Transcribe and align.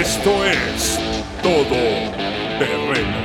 Esto 0.00 0.42
es 0.46 0.98
Todo 1.42 1.76
Terreno. 2.58 3.18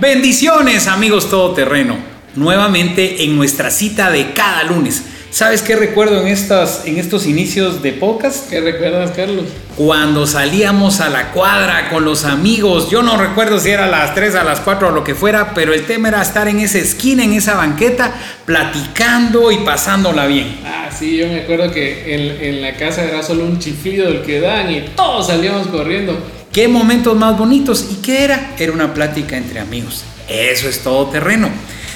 Bendiciones 0.00 0.88
amigos 0.88 1.30
todoterreno, 1.30 1.96
nuevamente 2.34 3.22
en 3.22 3.36
nuestra 3.36 3.70
cita 3.70 4.10
de 4.10 4.32
cada 4.32 4.64
lunes. 4.64 5.04
¿Sabes 5.34 5.62
qué 5.62 5.74
recuerdo 5.74 6.20
en, 6.20 6.28
estas, 6.28 6.82
en 6.84 6.96
estos 6.96 7.26
inicios 7.26 7.82
de 7.82 7.90
podcast? 7.90 8.48
¿Qué 8.48 8.60
recuerdas, 8.60 9.10
Carlos? 9.16 9.46
Cuando 9.74 10.28
salíamos 10.28 11.00
a 11.00 11.10
la 11.10 11.32
cuadra 11.32 11.90
con 11.90 12.04
los 12.04 12.24
amigos, 12.24 12.88
yo 12.88 13.02
no 13.02 13.16
recuerdo 13.16 13.58
si 13.58 13.70
era 13.70 13.86
a 13.86 13.88
las 13.88 14.14
3, 14.14 14.36
a 14.36 14.44
las 14.44 14.60
4 14.60 14.86
o 14.86 14.90
lo 14.92 15.02
que 15.02 15.16
fuera, 15.16 15.52
pero 15.52 15.74
el 15.74 15.86
tema 15.86 16.06
era 16.06 16.22
estar 16.22 16.46
en 16.46 16.60
esa 16.60 16.78
esquina, 16.78 17.24
en 17.24 17.32
esa 17.32 17.56
banqueta, 17.56 18.14
platicando 18.44 19.50
y 19.50 19.56
pasándola 19.56 20.26
bien. 20.26 20.60
Ah, 20.64 20.88
sí, 20.96 21.16
yo 21.16 21.26
me 21.26 21.40
acuerdo 21.40 21.72
que 21.72 22.14
en, 22.14 22.54
en 22.54 22.62
la 22.62 22.76
casa 22.76 23.02
era 23.02 23.20
solo 23.24 23.44
un 23.44 23.58
chiflido 23.58 24.06
el 24.06 24.22
que 24.22 24.38
dan 24.38 24.70
y 24.70 24.82
todos 24.94 25.26
salíamos 25.26 25.66
corriendo. 25.66 26.16
¿Qué 26.52 26.68
momentos 26.68 27.16
más 27.16 27.36
bonitos? 27.36 27.88
¿Y 27.90 27.96
qué 27.96 28.22
era? 28.22 28.52
Era 28.56 28.70
una 28.70 28.94
plática 28.94 29.36
entre 29.36 29.58
amigos. 29.58 30.04
Eso 30.28 30.68
es 30.68 30.78
todo 30.84 31.06
terreno. 31.06 31.48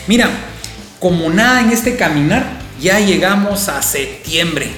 Mira, 0.09 0.29
como 0.99 1.31
nada 1.31 1.61
en 1.61 1.71
este 1.71 1.95
caminar, 1.95 2.67
ya 2.81 3.01
llegamos 3.01 3.69
a 3.69 3.83
septiembre. 3.83 4.69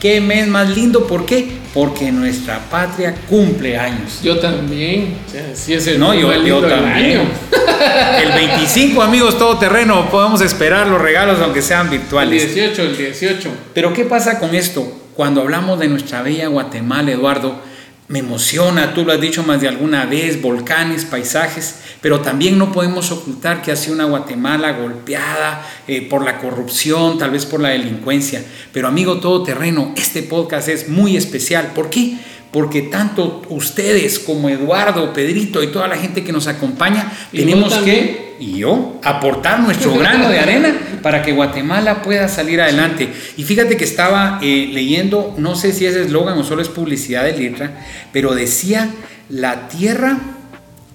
¿Qué 0.00 0.20
mes 0.20 0.46
más 0.46 0.68
lindo? 0.68 1.06
¿Por 1.08 1.26
qué? 1.26 1.48
Porque 1.74 2.12
nuestra 2.12 2.60
patria 2.70 3.14
cumple 3.28 3.76
años. 3.76 4.20
Yo 4.22 4.38
también. 4.38 5.16
Sí 5.54 5.74
es 5.74 5.86
el 5.88 5.98
No, 5.98 6.14
yo, 6.14 6.30
también. 6.60 7.18
año. 7.18 7.20
El 8.22 8.32
25, 8.32 9.02
amigos, 9.02 9.38
todo 9.38 9.56
terreno. 9.58 10.08
Podemos 10.10 10.40
esperar 10.40 10.86
los 10.88 11.00
regalos, 11.00 11.38
aunque 11.40 11.62
sean 11.62 11.86
El 11.86 11.98
virtuales. 11.98 12.54
18, 12.54 12.82
el 12.82 12.96
18. 12.96 13.50
Pero 13.72 13.92
¿qué 13.92 14.04
pasa 14.04 14.38
con 14.40 14.54
esto? 14.54 15.00
Cuando 15.14 15.42
hablamos 15.42 15.78
de 15.78 15.86
nuestra 15.88 16.22
bella 16.22 16.48
Guatemala, 16.48 17.10
Eduardo, 17.12 17.60
me 18.08 18.20
emociona, 18.20 18.94
tú 18.94 19.04
lo 19.04 19.12
has 19.12 19.20
dicho 19.20 19.42
más 19.42 19.60
de 19.60 19.68
alguna 19.68 20.06
vez, 20.06 20.40
volcanes, 20.40 21.04
paisajes, 21.04 21.80
pero 22.00 22.20
también 22.20 22.56
no 22.56 22.72
podemos 22.72 23.12
ocultar 23.12 23.60
que 23.60 23.70
ha 23.70 23.76
sido 23.76 23.94
una 23.94 24.06
Guatemala 24.06 24.72
golpeada 24.72 25.66
eh, 25.86 26.00
por 26.08 26.24
la 26.24 26.38
corrupción, 26.38 27.18
tal 27.18 27.30
vez 27.30 27.44
por 27.44 27.60
la 27.60 27.68
delincuencia. 27.68 28.42
Pero 28.72 28.88
amigo 28.88 29.20
todoterreno, 29.20 29.92
este 29.94 30.22
podcast 30.22 30.68
es 30.68 30.88
muy 30.88 31.18
especial. 31.18 31.72
¿Por 31.74 31.90
qué? 31.90 32.16
Porque 32.50 32.80
tanto 32.80 33.42
ustedes 33.50 34.18
como 34.18 34.48
Eduardo, 34.48 35.12
Pedrito 35.12 35.62
y 35.62 35.66
toda 35.66 35.86
la 35.86 35.96
gente 35.96 36.24
que 36.24 36.32
nos 36.32 36.46
acompaña, 36.46 37.12
tenemos 37.30 37.74
que 37.74 38.27
y 38.40 38.58
yo 38.58 39.00
aportar 39.04 39.60
nuestro 39.60 39.94
grano 39.98 40.28
de 40.28 40.38
arena 40.38 40.72
para 41.02 41.22
que 41.22 41.32
Guatemala 41.32 42.02
pueda 42.02 42.28
salir 42.28 42.60
adelante. 42.60 43.08
Y 43.36 43.44
fíjate 43.44 43.76
que 43.76 43.84
estaba 43.84 44.38
eh, 44.42 44.68
leyendo, 44.72 45.34
no 45.38 45.54
sé 45.56 45.72
si 45.72 45.86
es 45.86 45.94
eslogan 45.96 46.36
o 46.38 46.44
solo 46.44 46.62
es 46.62 46.68
publicidad 46.68 47.24
de 47.24 47.36
letra, 47.36 47.84
pero 48.12 48.34
decía 48.34 48.90
la 49.28 49.68
tierra 49.68 50.18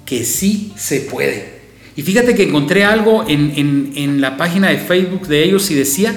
que 0.06 0.26
sí 0.26 0.74
se 0.76 1.02
puede. 1.02 1.54
Y 1.96 2.02
fíjate 2.02 2.34
que 2.36 2.44
encontré 2.44 2.84
algo 2.86 3.24
en, 3.28 3.54
en- 3.56 3.92
en 3.96 4.22
la 4.22 4.36
página 4.38 4.70
de 4.70 4.78
Facebook 4.78 5.28
de 5.28 5.44
ellos 5.44 5.70
y 5.72 5.76
decía, 5.76 6.14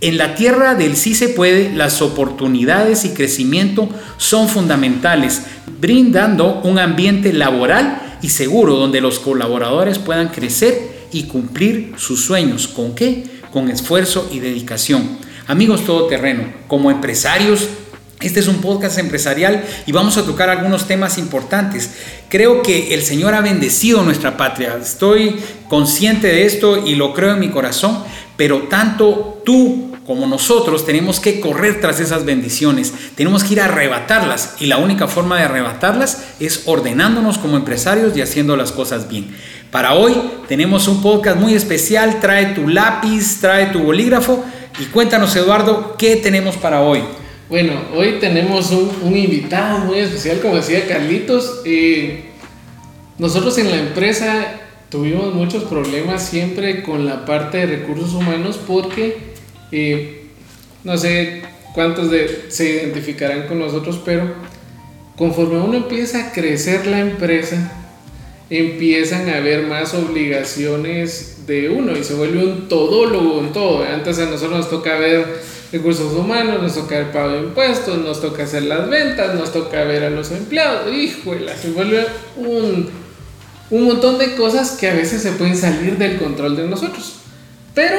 en 0.00 0.16
la 0.16 0.36
tierra 0.36 0.76
del 0.76 0.96
sí 0.96 1.16
se 1.16 1.28
puede, 1.30 1.72
las 1.74 2.00
oportunidades 2.02 3.04
y 3.04 3.10
crecimiento 3.10 3.88
son 4.16 4.48
fundamentales, 4.48 5.42
brindando 5.80 6.60
un 6.62 6.78
ambiente 6.78 7.32
laboral 7.32 8.07
y 8.22 8.30
seguro 8.30 8.76
donde 8.76 9.00
los 9.00 9.18
colaboradores 9.18 9.98
puedan 9.98 10.28
crecer 10.28 11.08
y 11.12 11.24
cumplir 11.24 11.94
sus 11.96 12.24
sueños. 12.24 12.68
¿Con 12.68 12.94
qué? 12.94 13.24
Con 13.52 13.70
esfuerzo 13.70 14.28
y 14.32 14.40
dedicación. 14.40 15.18
Amigos 15.46 15.84
todoterreno, 15.84 16.44
como 16.66 16.90
empresarios, 16.90 17.68
este 18.20 18.40
es 18.40 18.48
un 18.48 18.60
podcast 18.60 18.98
empresarial 18.98 19.64
y 19.86 19.92
vamos 19.92 20.16
a 20.16 20.24
tocar 20.24 20.50
algunos 20.50 20.88
temas 20.88 21.18
importantes. 21.18 21.90
Creo 22.28 22.62
que 22.62 22.92
el 22.92 23.02
Señor 23.02 23.32
ha 23.34 23.40
bendecido 23.40 24.02
nuestra 24.02 24.36
patria. 24.36 24.76
Estoy 24.82 25.36
consciente 25.68 26.26
de 26.26 26.44
esto 26.44 26.84
y 26.84 26.96
lo 26.96 27.14
creo 27.14 27.34
en 27.34 27.38
mi 27.38 27.50
corazón, 27.50 28.02
pero 28.36 28.62
tanto 28.62 29.40
tú 29.46 29.87
como 30.08 30.26
nosotros 30.26 30.86
tenemos 30.86 31.20
que 31.20 31.38
correr 31.38 31.82
tras 31.82 32.00
esas 32.00 32.24
bendiciones. 32.24 32.94
Tenemos 33.14 33.44
que 33.44 33.52
ir 33.52 33.60
a 33.60 33.66
arrebatarlas 33.66 34.54
y 34.58 34.64
la 34.64 34.78
única 34.78 35.06
forma 35.06 35.36
de 35.36 35.42
arrebatarlas 35.42 36.28
es 36.40 36.62
ordenándonos 36.64 37.36
como 37.36 37.58
empresarios 37.58 38.16
y 38.16 38.22
haciendo 38.22 38.56
las 38.56 38.72
cosas 38.72 39.06
bien. 39.10 39.26
Para 39.70 39.92
hoy 39.92 40.14
tenemos 40.48 40.88
un 40.88 41.02
podcast 41.02 41.38
muy 41.38 41.52
especial. 41.52 42.20
Trae 42.20 42.54
tu 42.54 42.68
lápiz, 42.68 43.38
trae 43.42 43.66
tu 43.66 43.80
bolígrafo 43.80 44.42
y 44.80 44.86
cuéntanos 44.86 45.36
Eduardo, 45.36 45.94
¿qué 45.98 46.16
tenemos 46.16 46.56
para 46.56 46.80
hoy? 46.80 47.02
Bueno, 47.50 47.74
hoy 47.94 48.16
tenemos 48.18 48.70
un, 48.70 49.14
invitado 49.14 49.80
muy 49.80 49.98
especial, 49.98 50.40
como 50.40 50.56
decía 50.56 50.86
Carlitos. 50.88 51.60
Eh, 51.66 52.30
nosotros 53.18 53.58
en 53.58 53.70
la 53.70 53.76
empresa 53.76 54.54
tuvimos 54.88 55.34
muchos 55.34 55.64
problemas 55.64 56.26
siempre 56.26 56.82
con 56.82 57.04
la 57.04 57.26
parte 57.26 57.58
de 57.58 57.66
recursos 57.66 58.14
humanos 58.14 58.58
porque 58.66 59.27
eh, 59.72 60.26
no 60.84 60.96
sé 60.96 61.42
cuántos 61.74 62.10
de, 62.10 62.46
se 62.48 62.70
identificarán 62.70 63.46
con 63.46 63.58
nosotros, 63.58 64.00
pero 64.04 64.32
conforme 65.16 65.58
uno 65.60 65.76
empieza 65.76 66.28
a 66.28 66.32
crecer 66.32 66.86
la 66.86 67.00
empresa, 67.00 67.72
empiezan 68.50 69.28
a 69.28 69.36
haber 69.36 69.66
más 69.66 69.94
obligaciones 69.94 71.46
de 71.46 71.68
uno 71.68 71.96
y 71.96 72.04
se 72.04 72.14
vuelve 72.14 72.44
un 72.44 72.68
todólogo 72.68 73.40
en 73.40 73.52
todo. 73.52 73.84
Antes 73.84 74.18
a 74.18 74.26
nosotros 74.26 74.58
nos 74.58 74.70
toca 74.70 74.98
ver 74.98 75.26
recursos 75.72 76.14
humanos, 76.14 76.62
nos 76.62 76.74
toca 76.74 76.98
el 76.98 77.06
pago 77.06 77.30
de 77.30 77.38
impuestos, 77.40 77.98
nos 77.98 78.20
toca 78.20 78.44
hacer 78.44 78.62
las 78.62 78.88
ventas, 78.88 79.34
nos 79.34 79.52
toca 79.52 79.84
ver 79.84 80.04
a 80.04 80.10
los 80.10 80.30
empleados. 80.30 80.92
Híjole, 80.92 81.52
se 81.56 81.70
vuelve 81.70 82.06
un, 82.36 82.88
un 83.70 83.84
montón 83.84 84.18
de 84.18 84.34
cosas 84.34 84.72
que 84.72 84.88
a 84.88 84.94
veces 84.94 85.22
se 85.22 85.32
pueden 85.32 85.56
salir 85.56 85.98
del 85.98 86.18
control 86.18 86.56
de 86.56 86.66
nosotros. 86.66 87.16
Pero 87.74 87.98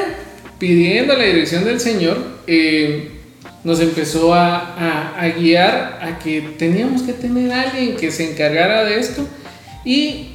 pidiendo 0.60 1.16
la 1.16 1.24
dirección 1.24 1.64
del 1.64 1.80
Señor, 1.80 2.18
eh, 2.46 3.10
nos 3.64 3.80
empezó 3.80 4.32
a, 4.34 4.56
a- 4.56 5.20
a 5.20 5.28
guiar 5.30 5.98
a 6.00 6.18
que 6.20 6.40
teníamos 6.56 7.02
que 7.02 7.12
tener 7.14 7.50
a 7.50 7.62
alguien 7.62 7.96
que 7.96 8.12
se 8.12 8.30
encargara 8.30 8.84
de 8.84 9.00
esto. 9.00 9.26
Y 9.84 10.28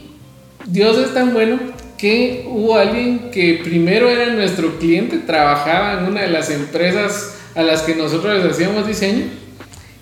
Dios 0.65 0.97
es 0.97 1.13
tan 1.13 1.33
bueno 1.33 1.57
que 1.97 2.43
hubo 2.49 2.75
alguien 2.75 3.31
que 3.31 3.61
primero 3.63 4.09
era 4.09 4.27
nuestro 4.33 4.77
cliente, 4.79 5.19
trabajaba 5.19 5.99
en 5.99 6.05
una 6.11 6.21
de 6.23 6.27
las 6.29 6.49
empresas 6.49 7.35
a 7.55 7.63
las 7.63 7.83
que 7.83 7.95
nosotros 7.95 8.43
les 8.43 8.51
hacíamos 8.51 8.85
diseño. 8.85 9.23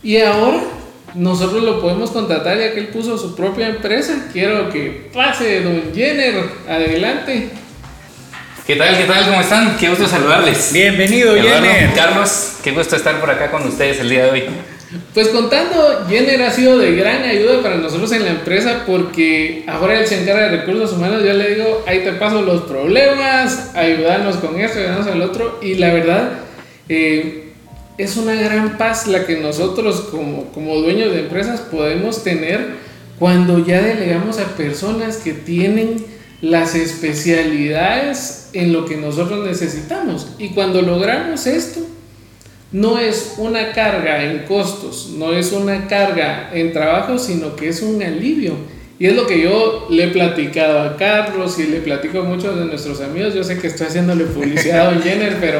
Y 0.01 0.17
ahora 0.17 0.61
nosotros 1.15 1.63
lo 1.63 1.79
podemos 1.79 2.09
contratar 2.11 2.57
ya 2.57 2.73
que 2.73 2.79
él 2.79 2.87
puso 2.87 3.17
su 3.17 3.35
propia 3.35 3.67
empresa. 3.69 4.27
Quiero 4.33 4.69
que 4.71 5.09
pase, 5.13 5.61
don 5.61 5.93
Jenner, 5.93 6.35
adelante. 6.67 7.49
¿Qué 8.65 8.77
tal? 8.77 8.97
¿Qué 8.97 9.03
tal? 9.03 9.25
¿Cómo 9.25 9.41
están? 9.41 9.75
Qué 9.75 9.89
gusto 9.89 10.07
saludarles. 10.07 10.71
Bienvenido, 10.71 11.35
Eduardo, 11.35 11.65
Jenner. 11.65 11.93
Carlos, 11.93 12.53
qué 12.63 12.71
gusto 12.71 12.95
estar 12.95 13.19
por 13.19 13.29
acá 13.29 13.51
con 13.51 13.67
ustedes 13.67 13.99
el 13.99 14.07
día 14.07 14.23
de 14.23 14.31
hoy. 14.31 14.43
Pues 15.13 15.27
contando, 15.29 16.05
Jenner 16.07 16.43
ha 16.43 16.49
sido 16.49 16.77
de 16.77 16.95
gran 16.95 17.23
ayuda 17.23 17.61
para 17.61 17.75
nosotros 17.75 18.09
en 18.13 18.23
la 18.23 18.31
empresa 18.31 18.83
porque 18.87 19.65
ahora 19.67 19.99
él 19.99 20.07
se 20.07 20.21
encarga 20.21 20.43
de 20.43 20.59
recursos 20.59 20.93
humanos. 20.93 21.21
Yo 21.25 21.33
le 21.33 21.55
digo, 21.55 21.83
ahí 21.85 22.05
te 22.05 22.13
paso 22.13 22.41
los 22.41 22.61
problemas, 22.61 23.75
ayudarnos 23.75 24.37
con 24.37 24.57
esto, 24.57 24.79
ayudarnos 24.79 25.07
al 25.07 25.21
otro. 25.23 25.59
Y 25.61 25.73
la 25.73 25.93
verdad, 25.93 26.29
eh, 26.87 27.51
es 27.97 28.15
una 28.15 28.33
gran 28.33 28.77
paz 28.77 29.07
la 29.07 29.25
que 29.25 29.35
nosotros 29.35 30.07
como, 30.09 30.45
como 30.53 30.77
dueños 30.77 31.11
de 31.11 31.19
empresas 31.19 31.59
podemos 31.59 32.23
tener 32.23 32.75
cuando 33.19 33.59
ya 33.59 33.81
delegamos 33.81 34.39
a 34.39 34.55
personas 34.55 35.17
que 35.17 35.33
tienen 35.33 35.97
las 36.39 36.75
especialidades 36.75 38.42
en 38.53 38.71
lo 38.71 38.85
que 38.85 38.97
nosotros 38.97 39.45
necesitamos. 39.45 40.27
Y 40.37 40.49
cuando 40.49 40.81
logramos 40.81 41.45
esto, 41.47 41.81
no 42.71 42.97
es 42.97 43.35
una 43.37 43.71
carga 43.71 44.23
en 44.23 44.45
costos, 44.45 45.11
no 45.17 45.33
es 45.33 45.51
una 45.51 45.87
carga 45.87 46.49
en 46.53 46.73
trabajo, 46.73 47.19
sino 47.19 47.55
que 47.55 47.69
es 47.69 47.81
un 47.81 48.01
alivio. 48.01 48.53
Y 48.99 49.07
es 49.07 49.15
lo 49.15 49.27
que 49.27 49.41
yo 49.41 49.87
le 49.89 50.05
he 50.05 50.07
platicado 50.07 50.79
a 50.79 50.97
Carlos 50.97 51.59
y 51.59 51.63
le 51.63 51.81
platico 51.81 52.19
a 52.19 52.23
muchos 52.23 52.57
de 52.57 52.65
nuestros 52.65 53.01
amigos. 53.01 53.33
Yo 53.33 53.43
sé 53.43 53.59
que 53.59 53.67
estoy 53.67 53.87
haciéndole 53.87 54.25
publicidad 54.25 54.87
a 54.87 54.91
Don 54.91 55.03
Jenner, 55.03 55.37
pero 55.39 55.59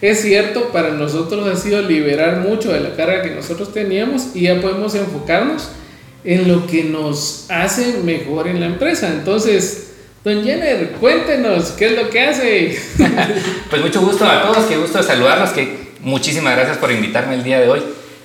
es 0.00 0.22
cierto, 0.22 0.70
para 0.72 0.90
nosotros 0.90 1.46
ha 1.46 1.56
sido 1.56 1.82
liberar 1.82 2.40
mucho 2.40 2.72
de 2.72 2.80
la 2.80 2.94
carga 2.94 3.22
que 3.22 3.30
nosotros 3.30 3.72
teníamos 3.72 4.28
y 4.34 4.42
ya 4.42 4.60
podemos 4.60 4.94
enfocarnos 4.94 5.68
en 6.24 6.48
lo 6.48 6.66
que 6.66 6.84
nos 6.84 7.46
hace 7.48 7.98
mejor 8.04 8.48
en 8.48 8.60
la 8.60 8.66
empresa. 8.66 9.08
Entonces, 9.12 9.87
Don 10.24 10.42
Jenner, 10.44 10.92
cuéntenos 11.00 11.70
qué 11.72 11.86
es 11.86 11.92
lo 11.92 12.10
que 12.10 12.20
hace. 12.20 12.78
Pues 13.70 13.82
mucho 13.82 14.00
gusto 14.00 14.24
a 14.24 14.42
todos, 14.42 14.64
qué 14.64 14.76
gusto 14.76 15.02
saludarlos, 15.02 15.50
que 15.50 15.92
muchísimas 16.00 16.56
gracias 16.56 16.78
por 16.78 16.90
invitarme 16.90 17.34
el 17.34 17.44
día 17.44 17.60
de 17.60 17.68
hoy. 17.68 17.82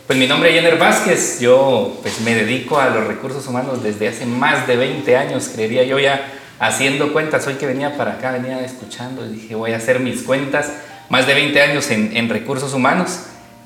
Pues 0.08 0.18
mi 0.18 0.26
nombre 0.26 0.50
es 0.50 0.56
Jenner 0.56 0.78
Vázquez, 0.78 1.40
yo 1.40 2.00
pues 2.02 2.22
me 2.22 2.34
dedico 2.34 2.80
a 2.80 2.90
los 2.90 3.08
recursos 3.08 3.46
humanos 3.48 3.84
desde 3.84 4.08
hace 4.08 4.26
más 4.26 4.68
de 4.68 4.78
20 4.78 5.18
años, 5.18 5.50
creería 5.54 5.84
yo 5.84 6.00
ya 6.00 6.32
haciendo 6.60 7.12
cuentas, 7.12 7.46
hoy 7.48 7.56
que 7.56 7.66
venía 7.66 7.98
para 7.98 8.14
acá, 8.14 8.32
venía 8.32 8.64
escuchando 8.64 9.26
y 9.26 9.34
dije 9.34 9.56
voy 9.56 9.74
a 9.74 9.78
hacer 9.78 10.00
mis 10.00 10.22
cuentas, 10.24 10.72
más 11.10 11.28
de 11.28 11.34
20 11.34 11.62
años 11.62 11.92
en, 11.92 12.16
en 12.16 12.30
recursos 12.30 12.74
humanos 12.74 13.20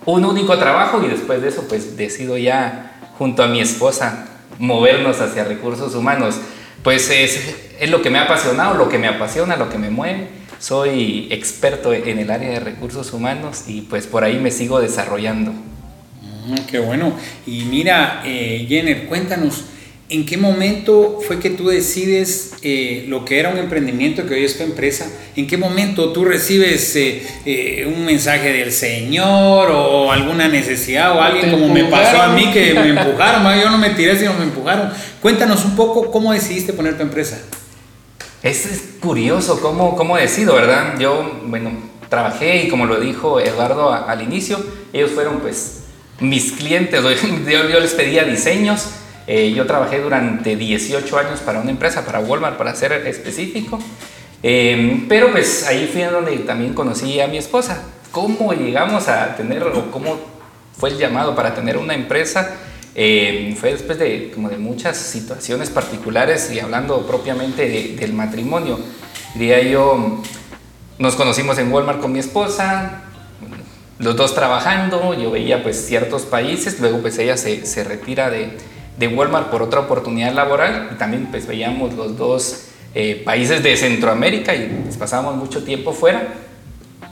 un 0.08 0.24
único 0.24 0.58
trabajo 0.58 1.04
y 1.04 1.10
después 1.10 1.42
de 1.42 1.50
eso 1.50 1.66
pues 1.68 1.98
decido 1.98 2.38
ya 2.38 2.94
junto 3.18 3.44
a 3.44 3.48
mi 3.48 3.60
esposa 3.60 4.26
movernos 4.58 5.20
hacia 5.20 5.44
recursos 5.44 5.94
humanos. 5.96 6.40
Pues 6.84 7.10
es, 7.10 7.56
es 7.80 7.90
lo 7.90 8.02
que 8.02 8.10
me 8.10 8.20
ha 8.20 8.24
apasionado, 8.24 8.76
lo 8.76 8.90
que 8.90 8.98
me 8.98 9.08
apasiona, 9.08 9.56
lo 9.56 9.70
que 9.70 9.78
me 9.78 9.90
mueve. 9.90 10.28
Soy 10.60 11.28
experto 11.30 11.94
en 11.94 12.18
el 12.18 12.32
área 12.32 12.50
de 12.50 12.60
recursos 12.60 13.14
humanos 13.14 13.66
y 13.68 13.82
pues 13.82 14.08
por 14.08 14.24
ahí 14.24 14.40
me 14.40 14.52
sigo 14.52 14.80
desarrollando. 14.80 15.52
Mm, 15.52 16.56
qué 16.70 16.80
bueno. 16.80 17.14
Y 17.46 17.66
mira, 17.66 18.24
eh, 18.26 18.66
Jenner, 18.68 19.06
cuéntanos, 19.06 19.66
¿en 20.10 20.26
qué 20.26 20.38
momento 20.38 21.20
fue 21.26 21.40
que 21.40 21.50
tú 21.50 21.68
decides 21.68 22.54
eh, 22.62 23.06
lo 23.08 23.26
que 23.26 23.40
era 23.40 23.50
un 23.50 23.58
emprendimiento 23.58 24.26
que 24.26 24.36
hoy 24.36 24.46
es 24.46 24.58
tu 24.58 24.64
empresa? 24.64 25.08
¿En 25.36 25.48
qué 25.48 25.58
momento 25.58 26.14
tú 26.14 26.24
recibes 26.24 26.96
eh, 26.96 27.28
eh, 27.46 27.94
un 27.94 28.06
mensaje 28.06 28.54
del 28.54 28.72
Señor 28.72 29.70
o 29.72 30.12
alguna 30.12 30.48
necesidad 30.48 31.16
o 31.16 31.22
alguien 31.22 31.52
como 31.52 31.68
me 31.68 31.86
pasó 31.86 32.22
a 32.22 32.30
mí 32.30 32.52
que 32.52 32.74
me 32.74 32.90
empujaron? 32.90 33.62
Yo 33.62 33.70
no 33.70 33.78
me 33.78 33.90
tiré, 33.92 34.18
sino 34.18 34.34
me 34.34 34.44
empujaron. 34.44 34.92
Cuéntanos 35.22 35.66
un 35.66 35.76
poco 35.76 36.10
cómo 36.12 36.32
decidiste 36.32 36.74
poner 36.74 36.96
tu 36.96 37.04
empresa. 37.04 37.40
Es, 38.44 38.66
es 38.66 38.82
curioso 39.02 39.60
cómo, 39.62 39.96
cómo 39.96 40.16
decido, 40.16 40.56
¿verdad? 40.56 40.98
Yo, 41.00 41.42
bueno, 41.46 41.72
trabajé 42.08 42.64
y 42.64 42.68
como 42.70 42.86
lo 42.86 43.00
dijo 43.00 43.40
Eduardo 43.40 43.92
al 43.92 44.22
inicio, 44.22 44.64
ellos 44.94 45.12
fueron 45.12 45.40
pues 45.40 45.82
mis 46.20 46.54
clientes, 46.54 47.04
yo, 47.48 47.70
yo 47.70 47.80
les 47.80 47.94
pedía 47.94 48.24
diseños, 48.24 48.88
eh, 49.28 49.52
yo 49.56 49.66
trabajé 49.66 50.00
durante 50.00 50.56
18 50.56 51.18
años 51.18 51.40
para 51.42 51.60
una 51.60 51.72
empresa, 51.72 52.06
para 52.06 52.20
Walmart, 52.20 52.58
para 52.58 52.74
ser 52.76 52.94
específico, 52.94 53.80
Eh, 54.44 55.06
pero 55.10 55.32
pues 55.32 55.66
ahí 55.68 55.90
fui 55.92 56.04
en 56.04 56.12
donde 56.12 56.38
también 56.40 56.74
conocí 56.76 57.20
a 57.20 57.28
mi 57.28 57.38
esposa. 57.38 57.84
¿Cómo 58.12 58.54
llegamos 58.54 59.08
a 59.08 59.36
tener, 59.36 59.64
o 59.64 59.90
cómo 59.92 60.20
fue 60.78 60.90
el 60.92 60.98
llamado 61.00 61.36
para 61.36 61.56
tener 61.56 61.76
una 61.78 61.96
empresa? 61.96 62.52
Eh, 62.94 63.56
fue 63.60 63.72
después 63.74 63.98
de, 63.98 64.32
como 64.34 64.50
de 64.50 64.58
muchas 64.58 64.96
situaciones 64.98 65.70
particulares 65.72 66.52
y 66.54 66.60
hablando 66.60 67.06
propiamente 67.08 67.68
de- 67.68 67.96
del 67.96 68.14
matrimonio. 68.14 68.80
Diría 69.34 69.62
yo, 69.64 70.22
nos 71.00 71.16
conocimos 71.16 71.58
en 71.58 71.72
Walmart 71.74 72.00
con 72.00 72.12
mi 72.12 72.20
esposa, 72.20 73.02
los 74.00 74.16
dos 74.16 74.36
trabajando, 74.36 75.16
yo 75.16 75.32
veía 75.32 75.64
pues 75.64 75.84
ciertos 75.86 76.24
países, 76.24 76.80
luego 76.80 77.00
pues 77.00 77.18
ella 77.18 77.38
se, 77.38 77.66
se 77.66 77.84
retira 77.84 78.30
de, 78.30 78.56
de 78.98 79.08
Walmart 79.08 79.50
por 79.50 79.62
otra 79.62 79.82
oportunidad 79.82 80.34
laboral 80.34 80.90
y 80.94 80.96
también 80.98 81.28
pues 81.28 81.46
veíamos 81.46 81.94
los 81.94 82.18
dos 82.18 82.68
eh, 82.96 83.22
países 83.24 83.62
de 83.62 83.78
Centroamérica 83.78 84.56
y 84.56 84.82
pues, 84.84 84.98
pasábamos 84.98 85.36
mucho 85.36 85.64
tiempo 85.64 85.94
fuera, 85.94 86.34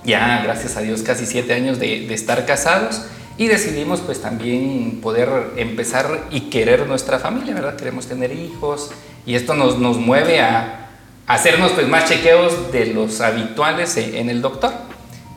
ya 0.03 0.41
gracias 0.43 0.77
a 0.77 0.81
Dios 0.81 1.03
casi 1.03 1.25
siete 1.25 1.53
años 1.53 1.77
de, 1.79 2.11
estar 2.13 2.45
casados 2.45 3.03
y 3.37 3.47
decidimos 3.47 3.99
pues 3.99 4.19
también 4.21 4.99
poder 5.01 5.29
empezar 5.57 6.27
y 6.31 6.41
querer 6.49 6.87
nuestra 6.87 7.19
familia, 7.19 7.53
¿verdad? 7.53 7.75
Queremos 7.75 8.07
tener 8.07 8.31
hijos 8.31 8.91
y 9.27 9.35
esto 9.35 9.53
nos, 9.53 9.77
nos 9.77 9.97
mueve 9.97 10.39
a, 10.39 10.81
hacernos 11.27 11.71
pues 11.73 11.87
más 11.87 12.07
chequeos 12.09 12.71
de 12.71 12.87
los 12.87 13.21
habituales 13.21 13.97
en, 13.97 14.29
el 14.29 14.41
doctor. 14.41 14.71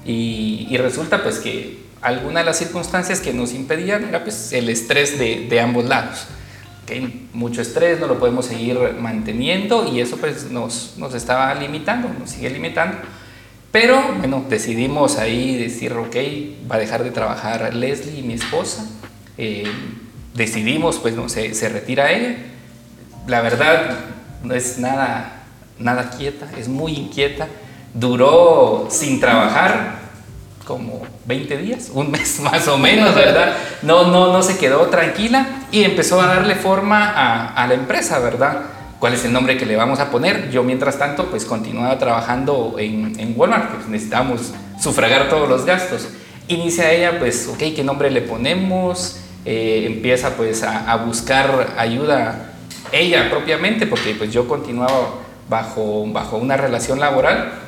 Y, 0.05 0.75
resulta 0.79 1.23
pues 1.23 1.39
que 1.39 1.83
alguna 2.01 2.41
de 2.41 2.47
las 2.47 2.59
circunstancias 2.59 3.21
que 3.21 3.33
nos 3.33 3.53
impedían 3.53 4.05
era 4.05 4.23
pues 4.23 4.53
el 4.53 4.69
estrés 4.69 5.19
de 5.19 5.61
ambos 5.61 5.85
lados. 5.85 6.27
Mucho 7.33 7.63
estrés, 7.63 8.01
no 8.01 8.07
lo 8.07 8.19
podemos 8.19 8.47
seguir 8.47 8.79
manteniendo 8.99 9.87
y 9.93 10.01
eso 10.01 10.17
pues 10.17 10.51
nos, 10.51 10.95
nos 10.97 11.15
estaba 11.15 11.55
limitando, 11.55 12.09
nos 12.19 12.31
sigue 12.31 12.51
limitando. 12.51 12.99
Pero 13.71 14.01
bueno, 14.19 14.45
decidimos 14.49 15.19
ahí 15.19 15.57
decir, 15.57 15.93
ok, 15.93 16.17
va 16.71 16.77
a 16.77 16.79
dejar 16.79 17.05
de 17.05 17.11
trabajar 17.11 17.75
Leslie, 17.75 18.23
mi 18.23 18.35
esposa. 18.35 18.87
Eh, 19.37 19.65
decidimos, 20.35 20.99
pues 20.99 21.15
no, 21.15 21.29
se, 21.29 21.55
se 21.55 21.69
retira 21.69 22.11
ella. 22.13 22.37
La 23.27 23.43
verdad 23.43 23.99
no 24.43 24.55
es 24.55 24.79
nada, 24.79 25.43
nada 25.79 26.11
quieta, 26.11 26.49
es 26.59 26.69
muy 26.69 26.95
inquieta. 26.95 27.47
Duró 27.93 28.89
sin 28.91 29.21
trabajar 29.21 29.98
como 30.69 31.01
20 31.25 31.57
días, 31.57 31.91
un 31.95 32.11
mes 32.13 32.41
más 32.41 32.69
o 32.69 32.77
menos, 32.77 33.15
¿verdad? 33.15 33.57
No, 33.81 34.09
no, 34.09 34.31
no 34.31 34.43
se 34.43 34.59
quedó 34.59 34.89
tranquila 34.89 35.65
y 35.73 35.83
empezó 35.83 36.21
a 36.21 36.27
darle 36.27 36.55
forma 36.55 37.55
a, 37.55 37.67
la 37.67 37.73
empresa, 37.73 38.19
¿verdad? 38.19 38.61
¿Cuál 39.01 39.15
es 39.15 39.25
el 39.25 39.33
nombre 39.33 39.57
que 39.57 39.65
le 39.65 39.77
vamos 39.77 39.99
a 39.99 40.11
poner? 40.11 40.51
Yo, 40.51 40.63
mientras 40.63 40.99
tanto, 40.99 41.31
pues 41.31 41.47
continuaba 41.47 41.99
trabajando 41.99 42.77
en, 42.79 43.19
en 43.19 43.33
Walmart, 43.35 43.71
pues 43.77 43.89
necesitamos 43.89 44.53
sufragar 44.79 45.31
todos 45.31 45.49
los 45.49 45.65
gastos. 45.65 46.09
Inicia 46.49 46.93
ella, 46.93 47.19
pues, 47.19 47.49
ok, 47.49 47.75
¿qué 47.75 47.83
nombre 47.83 48.11
le 48.11 48.21
ponemos? 48.21 49.21
Eh, 49.47 49.85
empieza 49.87 50.37
pues 50.37 50.63
a, 50.63 50.91
a 50.91 50.97
buscar 50.97 51.75
ayuda 51.79 52.53
ella 52.93 53.31
propiamente, 53.31 53.87
porque 53.87 54.15
pues 54.15 54.31
yo 54.33 54.47
continuaba 54.47 55.15
bajo, 55.49 56.05
bajo 56.09 56.37
una 56.37 56.59
relación 56.59 57.01
laboral. 57.01 57.68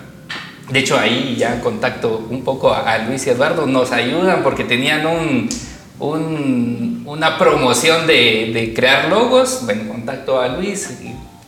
De 0.70 0.78
hecho, 0.78 0.98
ahí 0.98 1.36
ya 1.38 1.60
contacto 1.60 2.26
un 2.30 2.42
poco 2.44 2.72
a, 2.72 2.98
Luis 2.98 3.26
y 3.26 3.30
Eduardo, 3.30 3.66
nos 3.66 3.90
ayudan 3.92 4.42
porque 4.42 4.64
tenían 4.64 5.06
un, 5.06 5.48
un- 5.98 7.02
una 7.06 7.38
promoción 7.38 8.06
de, 8.06 8.72
crear 8.74 9.08
logos. 9.08 9.62
Bueno, 9.64 9.90
contacto 9.90 10.40
a 10.40 10.48
Luis, 10.48 10.90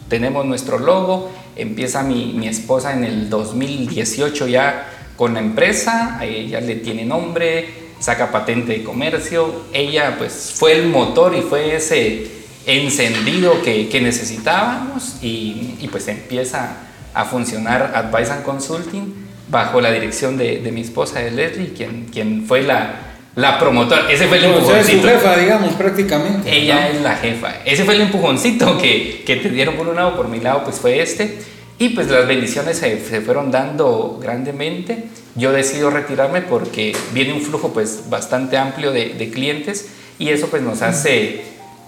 tenemos 0.08 0.44
nuestro 0.44 0.78
logo. 0.78 1.30
Empieza 1.54 2.02
mi, 2.02 2.32
mi 2.32 2.48
esposa 2.48 2.92
en 2.94 3.04
el 3.04 3.28
2018 3.30 4.48
ya 4.48 4.88
con 5.16 5.34
la 5.34 5.40
empresa, 5.40 6.18
ella 6.22 6.60
le 6.60 6.76
tiene 6.76 7.04
nombre, 7.04 7.68
saca 8.00 8.32
patente 8.32 8.72
de 8.72 8.82
comercio. 8.82 9.66
Ella 9.72 10.16
pues 10.18 10.54
fue 10.56 10.72
el 10.72 10.88
motor 10.88 11.36
y 11.36 11.42
fue 11.42 11.76
ese 11.76 12.26
encendido 12.66 13.60
que, 13.62 13.88
que 13.88 14.00
necesitábamos 14.00 15.16
y, 15.22 15.74
y, 15.80 15.88
pues 15.90 16.08
empieza 16.08 16.76
a 17.14 17.24
funcionar 17.24 17.92
Advice 17.94 18.32
and 18.32 18.42
Consulting 18.42 19.14
bajo 19.48 19.80
la 19.80 19.90
dirección 19.90 20.36
de, 20.36 20.60
de 20.60 20.72
mi 20.72 20.80
esposa 20.80 21.20
de 21.20 21.30
Leslie, 21.30 21.72
quien, 21.74 22.06
quien 22.06 22.46
fue 22.46 22.62
la, 22.62 22.94
la 23.34 23.58
promotora. 23.58 24.10
Ese 24.10 24.26
fue 24.26 24.38
el 24.38 24.46
O 24.46 24.64
sea, 24.64 24.80
es 24.80 24.88
empujoncito. 24.88 25.08
jefa, 25.08 25.36
digamos, 25.36 25.72
prácticamente. 25.74 26.50
Ella 26.50 26.88
es 26.88 27.00
la 27.02 27.16
jefa. 27.16 27.56
Ese 27.64 27.84
fue 27.84 27.94
el 27.94 28.02
empujoncito 28.02 28.78
que, 28.78 29.22
que 29.26 29.36
te 29.36 29.48
dieron 29.50 29.74
por 29.76 29.88
un 29.88 29.96
lado, 29.96 30.16
por 30.16 30.28
mi 30.28 30.40
lado, 30.40 30.64
pues 30.64 30.76
fue 30.76 31.00
este. 31.00 31.38
Y 31.78 31.90
pues 31.90 32.08
las 32.08 32.26
bendiciones 32.26 32.78
se, 32.78 33.04
se 33.04 33.20
fueron 33.20 33.50
dando 33.50 34.18
grandemente. 34.22 35.04
Yo 35.34 35.52
decido 35.52 35.90
retirarme 35.90 36.42
porque 36.42 36.94
viene 37.12 37.32
un 37.32 37.40
flujo 37.40 37.72
pues 37.72 38.04
bastante 38.08 38.56
amplio 38.56 38.92
de, 38.92 39.10
de 39.14 39.30
clientes 39.30 39.88
y 40.18 40.28
eso 40.28 40.48
pues 40.48 40.62
nos 40.62 40.82
hace 40.82 41.42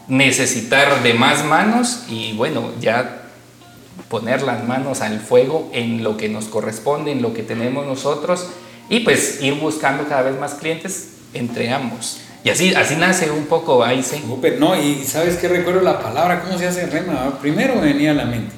necesitar 0.08 1.02
de 1.02 1.14
más 1.14 1.44
manos 1.44 2.04
y 2.08 2.32
bueno, 2.34 2.72
ya 2.80 3.23
poner 4.14 4.42
las 4.42 4.64
manos 4.64 5.00
al 5.00 5.18
fuego 5.18 5.68
en 5.72 6.04
lo 6.04 6.16
que 6.16 6.28
nos 6.28 6.44
corresponde, 6.44 7.10
en 7.10 7.20
lo 7.20 7.34
que 7.34 7.42
tenemos 7.42 7.84
nosotros 7.84 8.46
y 8.88 9.00
pues 9.00 9.42
ir 9.42 9.54
buscando 9.54 10.04
cada 10.04 10.22
vez 10.22 10.38
más 10.38 10.54
clientes 10.54 11.14
entre 11.32 11.68
ambos. 11.72 12.20
Y 12.44 12.50
así, 12.50 12.72
así 12.76 12.94
nace 12.94 13.32
un 13.32 13.46
poco 13.46 13.82
Aice. 13.82 14.20
Súper, 14.20 14.60
no, 14.60 14.80
y 14.80 15.02
sabes 15.02 15.34
qué 15.38 15.48
recuerdo 15.48 15.80
la 15.80 15.98
palabra, 15.98 16.42
cómo 16.44 16.56
se 16.56 16.68
hace 16.68 16.86
rema. 16.86 17.40
Primero 17.40 17.74
me 17.74 17.92
venía 17.92 18.12
a 18.12 18.14
la 18.14 18.24
mente, 18.24 18.54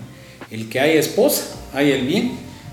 el 0.50 0.68
que 0.68 0.78
hay 0.78 0.98
esposa, 0.98 1.56
hay 1.72 1.90
el 1.90 2.06
bien 2.06 2.32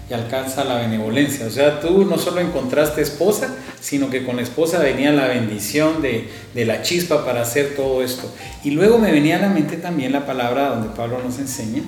y 0.09 0.13
alcanza 0.13 0.65
la 0.65 0.75
benevolencia. 0.75 1.45
O 1.45 1.51
sea, 1.51 1.79
tú 1.79 2.03
no 2.03 2.17
solo 2.17 2.41
encontraste 2.41 3.01
esposa, 3.01 3.47
sino 3.79 4.09
que 4.09 4.25
con 4.25 4.35
la 4.35 4.41
esposa 4.41 4.79
venía 4.79 5.13
la 5.13 5.27
bendición 5.27 6.01
de, 6.01 6.27
de 6.53 6.65
la 6.65 6.81
chispa 6.81 7.23
para 7.23 7.43
hacer 7.43 7.77
todo 7.77 8.03
esto. 8.03 8.29
Y 8.65 8.71
luego 8.71 8.97
me 8.97 9.09
venía 9.09 9.37
a 9.37 9.41
la 9.41 9.47
mente 9.47 9.77
también 9.77 10.11
la 10.11 10.25
palabra 10.25 10.67
donde 10.67 10.89
Pablo 10.89 11.21
nos 11.23 11.39
enseña 11.39 11.83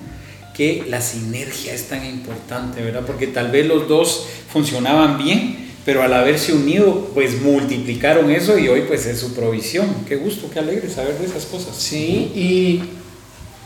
que 0.55 0.83
la 0.87 1.01
sinergia 1.01 1.73
es 1.73 1.89
tan 1.89 2.05
importante, 2.05 2.81
¿verdad? 2.81 3.03
Porque 3.05 3.27
tal 3.27 3.51
vez 3.51 3.65
los 3.65 3.87
dos 3.87 4.27
funcionaban 4.51 5.17
bien, 5.17 5.65
pero 5.83 6.01
al 6.01 6.13
haberse 6.13 6.53
unido, 6.53 7.11
pues 7.13 7.41
multiplicaron 7.41 8.31
eso 8.31 8.57
y 8.57 8.67
hoy 8.69 8.83
pues 8.87 9.05
es 9.05 9.19
su 9.19 9.35
provisión. 9.35 9.87
Qué 10.07 10.15
gusto, 10.15 10.49
qué 10.51 10.59
alegre 10.59 10.89
saber 10.89 11.17
de 11.19 11.25
esas 11.25 11.45
cosas. 11.45 11.75
Sí, 11.75 12.31
y 12.33 12.81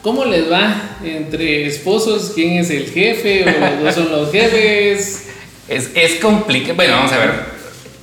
¿cómo 0.01 0.25
les 0.25 0.51
va 0.51 0.97
entre 1.03 1.67
esposos? 1.67 2.31
¿Quién 2.33 2.57
es 2.57 2.69
el 2.71 2.89
jefe 2.89 3.43
o 3.43 3.59
los 3.59 3.83
dos 3.83 3.95
son 3.95 4.11
los 4.11 4.31
jefes? 4.31 5.25
Es, 5.69 5.91
es 5.93 6.15
complicado. 6.15 6.73
Bueno, 6.73 6.93
vamos 6.93 7.11
a 7.11 7.19
ver. 7.19 7.58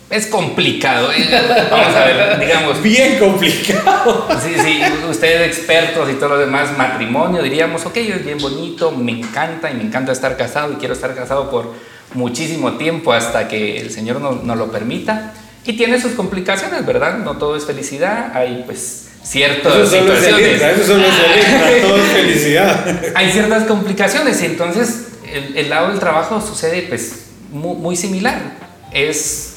Es 0.09 0.27
complicado. 0.29 1.11
eh. 1.13 1.27
Vamos 1.71 1.95
a 1.97 2.05
ver, 2.05 2.39
digamos. 2.39 2.81
Bien 2.83 3.19
complicado. 3.19 4.29
Sí, 4.41 4.55
sí, 4.63 4.81
ustedes 5.11 5.47
expertos 5.49 6.09
y 6.11 6.15
todo 6.15 6.31
lo 6.31 6.39
demás, 6.39 6.77
matrimonio, 6.79 7.43
diríamos, 7.43 7.85
ok, 7.87 7.97
es 7.97 8.25
bien 8.25 8.39
bonito, 8.39 8.93
me 8.93 9.13
encanta 9.13 9.71
y 9.71 9.75
me 9.75 9.83
encanta 9.83 10.13
estar 10.13 10.37
casado 10.37 10.73
y 10.73 10.77
quiero 10.77 10.95
estar 10.95 11.15
casado 11.15 11.51
por 11.51 11.75
muchísimo 12.15 12.75
tiempo 12.75 13.13
hasta 13.13 13.49
que 13.49 13.81
el 13.81 13.91
Señor 13.91 14.21
nos, 14.21 14.45
nos 14.45 14.57
lo 14.57 14.71
permita. 14.71 15.33
Y 15.65 15.73
tiene 15.73 16.01
sus 16.01 16.13
complicaciones, 16.13 16.87
¿verdad? 16.87 17.19
No 17.19 17.37
todo 17.39 17.57
es 17.57 17.65
felicidad, 17.65 18.31
hay 18.33 18.63
pues 18.65 19.09
ciertas 19.25 19.75
Eso 19.75 19.87
solo 19.87 20.15
situaciones. 20.17 20.49
extra, 20.51 20.71
eso 20.71 20.87
solo 20.87 21.05
extra, 21.05 21.71
todo 21.83 21.97
es 21.97 22.13
felicidad. 22.13 23.01
hay 23.17 23.33
ciertas 23.33 23.65
complicaciones 23.65 24.41
y 24.41 24.47
entonces 24.47 25.09
el, 25.33 25.57
el 25.57 25.69
lado 25.69 25.89
del 25.89 25.99
trabajo 25.99 26.41
sucede 26.41 26.83
pues 26.89 27.25
muy, 27.51 27.75
muy 27.75 27.97
similar. 27.97 28.41
Es 28.93 29.56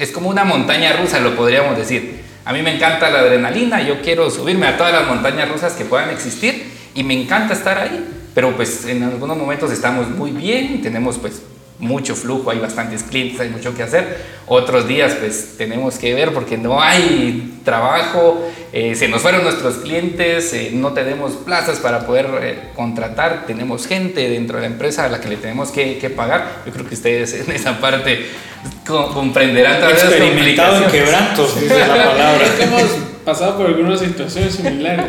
es 0.00 0.12
como 0.12 0.30
una 0.30 0.44
montaña 0.44 0.94
rusa, 0.94 1.20
lo 1.20 1.36
podríamos 1.36 1.76
decir. 1.76 2.22
A 2.46 2.54
mí 2.54 2.62
me 2.62 2.74
encanta 2.74 3.10
la 3.10 3.18
adrenalina, 3.18 3.82
yo 3.82 4.00
quiero 4.00 4.30
subirme 4.30 4.66
a 4.66 4.78
todas 4.78 4.94
las 4.94 5.06
montañas 5.06 5.46
rusas 5.50 5.74
que 5.74 5.84
puedan 5.84 6.08
existir 6.08 6.72
y 6.94 7.04
me 7.04 7.20
encanta 7.20 7.52
estar 7.52 7.78
ahí, 7.78 8.02
pero 8.34 8.56
pues 8.56 8.86
en 8.86 9.02
algunos 9.02 9.36
momentos 9.36 9.70
estamos 9.70 10.08
muy 10.08 10.30
bien, 10.30 10.80
tenemos 10.80 11.18
pues 11.18 11.42
mucho 11.80 12.14
flujo, 12.14 12.50
hay 12.50 12.58
bastantes 12.58 13.02
clientes, 13.02 13.40
hay 13.40 13.48
mucho 13.48 13.74
que 13.74 13.82
hacer. 13.82 14.40
Otros 14.46 14.86
días 14.86 15.14
pues 15.14 15.56
tenemos 15.56 15.98
que 15.98 16.14
ver 16.14 16.32
porque 16.32 16.58
no 16.58 16.80
hay 16.80 17.60
trabajo, 17.64 18.46
eh, 18.72 18.94
se 18.94 19.08
nos 19.08 19.22
fueron 19.22 19.44
nuestros 19.44 19.76
clientes, 19.76 20.52
eh, 20.52 20.70
no 20.72 20.92
tenemos 20.92 21.32
plazas 21.32 21.78
para 21.78 22.06
poder 22.06 22.28
eh, 22.42 22.58
contratar, 22.74 23.44
tenemos 23.46 23.86
gente 23.86 24.28
dentro 24.28 24.56
de 24.56 24.62
la 24.62 24.66
empresa 24.68 25.04
a 25.04 25.08
la 25.08 25.20
que 25.20 25.28
le 25.28 25.36
tenemos 25.36 25.70
que, 25.70 25.98
que 25.98 26.10
pagar. 26.10 26.62
Yo 26.66 26.72
creo 26.72 26.86
que 26.86 26.94
ustedes 26.94 27.34
en 27.34 27.50
esa 27.52 27.80
parte 27.80 28.26
comprenderán 28.86 29.80
tal 29.80 29.92
vez 29.92 30.04
Experimentado 30.04 30.84
en 30.84 30.90
quebrantos, 30.90 31.60
dice 31.60 31.78
la 31.78 31.86
palabra. 32.10 32.46
Hemos 32.60 33.10
pasado 33.24 33.56
por 33.56 33.66
algunas 33.66 34.00
situaciones 34.00 34.54
similares. 34.54 35.06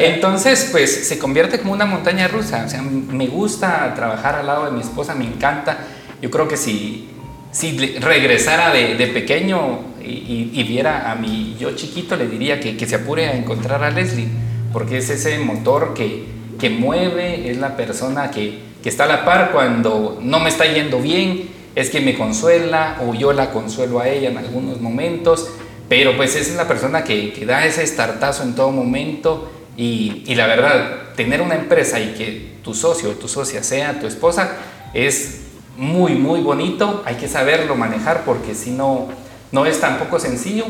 Entonces, 0.00 0.68
pues 0.70 1.06
se 1.06 1.18
convierte 1.18 1.58
como 1.58 1.72
una 1.72 1.86
montaña 1.86 2.28
rusa. 2.28 2.64
O 2.66 2.68
sea, 2.68 2.82
me 2.82 3.26
gusta 3.26 3.92
trabajar 3.94 4.36
al 4.36 4.46
lado 4.46 4.66
de 4.66 4.72
mi 4.72 4.80
esposa, 4.80 5.14
me 5.14 5.24
encanta. 5.24 5.78
Yo 6.24 6.30
creo 6.30 6.48
que 6.48 6.56
si, 6.56 7.06
si 7.52 7.76
regresara 7.98 8.72
de, 8.72 8.94
de 8.94 9.08
pequeño 9.08 9.80
y, 10.02 10.52
y, 10.54 10.62
viera 10.62 11.12
a 11.12 11.16
mi 11.16 11.54
yo 11.60 11.72
chiquito, 11.76 12.16
le 12.16 12.26
diría 12.26 12.60
que, 12.60 12.78
que 12.78 12.86
se 12.86 12.94
apure 12.94 13.26
a 13.26 13.36
encontrar 13.36 13.84
a 13.84 13.90
Leslie, 13.90 14.28
porque 14.72 14.96
es 14.96 15.10
ese 15.10 15.38
motor 15.38 15.92
que, 15.92 16.24
que 16.58 16.70
mueve, 16.70 17.50
es 17.50 17.58
la 17.58 17.76
persona 17.76 18.30
que, 18.30 18.58
que 18.82 18.88
está 18.88 19.04
a 19.04 19.06
la 19.06 19.26
par 19.26 19.52
cuando 19.52 20.18
no 20.22 20.40
me 20.40 20.48
está 20.48 20.64
yendo 20.64 20.98
bien 20.98 21.50
es 21.74 21.90
que 21.90 22.00
me 22.00 22.14
consuela 22.14 23.02
o 23.06 23.12
yo 23.12 23.34
la 23.34 23.50
consuelo 23.50 24.00
a 24.00 24.08
ella 24.08 24.30
en 24.30 24.38
algunos 24.38 24.80
momentos, 24.80 25.50
pero 25.90 26.16
pues 26.16 26.36
es 26.36 26.54
la 26.54 26.66
persona 26.66 27.04
que, 27.04 27.34
que 27.34 27.44
da 27.44 27.66
ese 27.66 27.82
estartazo 27.82 28.44
en 28.44 28.54
todo 28.54 28.70
momento 28.70 29.52
y, 29.76 30.22
y, 30.26 30.36
la 30.36 30.46
verdad, 30.46 31.12
tener 31.16 31.42
una 31.42 31.56
empresa 31.56 32.00
y 32.00 32.14
que 32.14 32.54
tu 32.64 32.72
socio 32.72 33.10
o 33.10 33.12
tu 33.12 33.28
socia 33.28 33.62
sea 33.62 34.00
tu 34.00 34.06
esposa 34.06 34.56
es 34.94 35.43
muy, 35.76 36.14
muy 36.14 36.40
bonito, 36.40 37.02
hay 37.04 37.16
que 37.16 37.28
saberlo 37.28 37.74
manejar 37.74 38.22
porque 38.24 38.54
si 38.54 38.70
no, 38.70 39.08
no 39.52 39.66
es 39.66 39.80
tampoco 39.80 40.18
sencillo, 40.18 40.64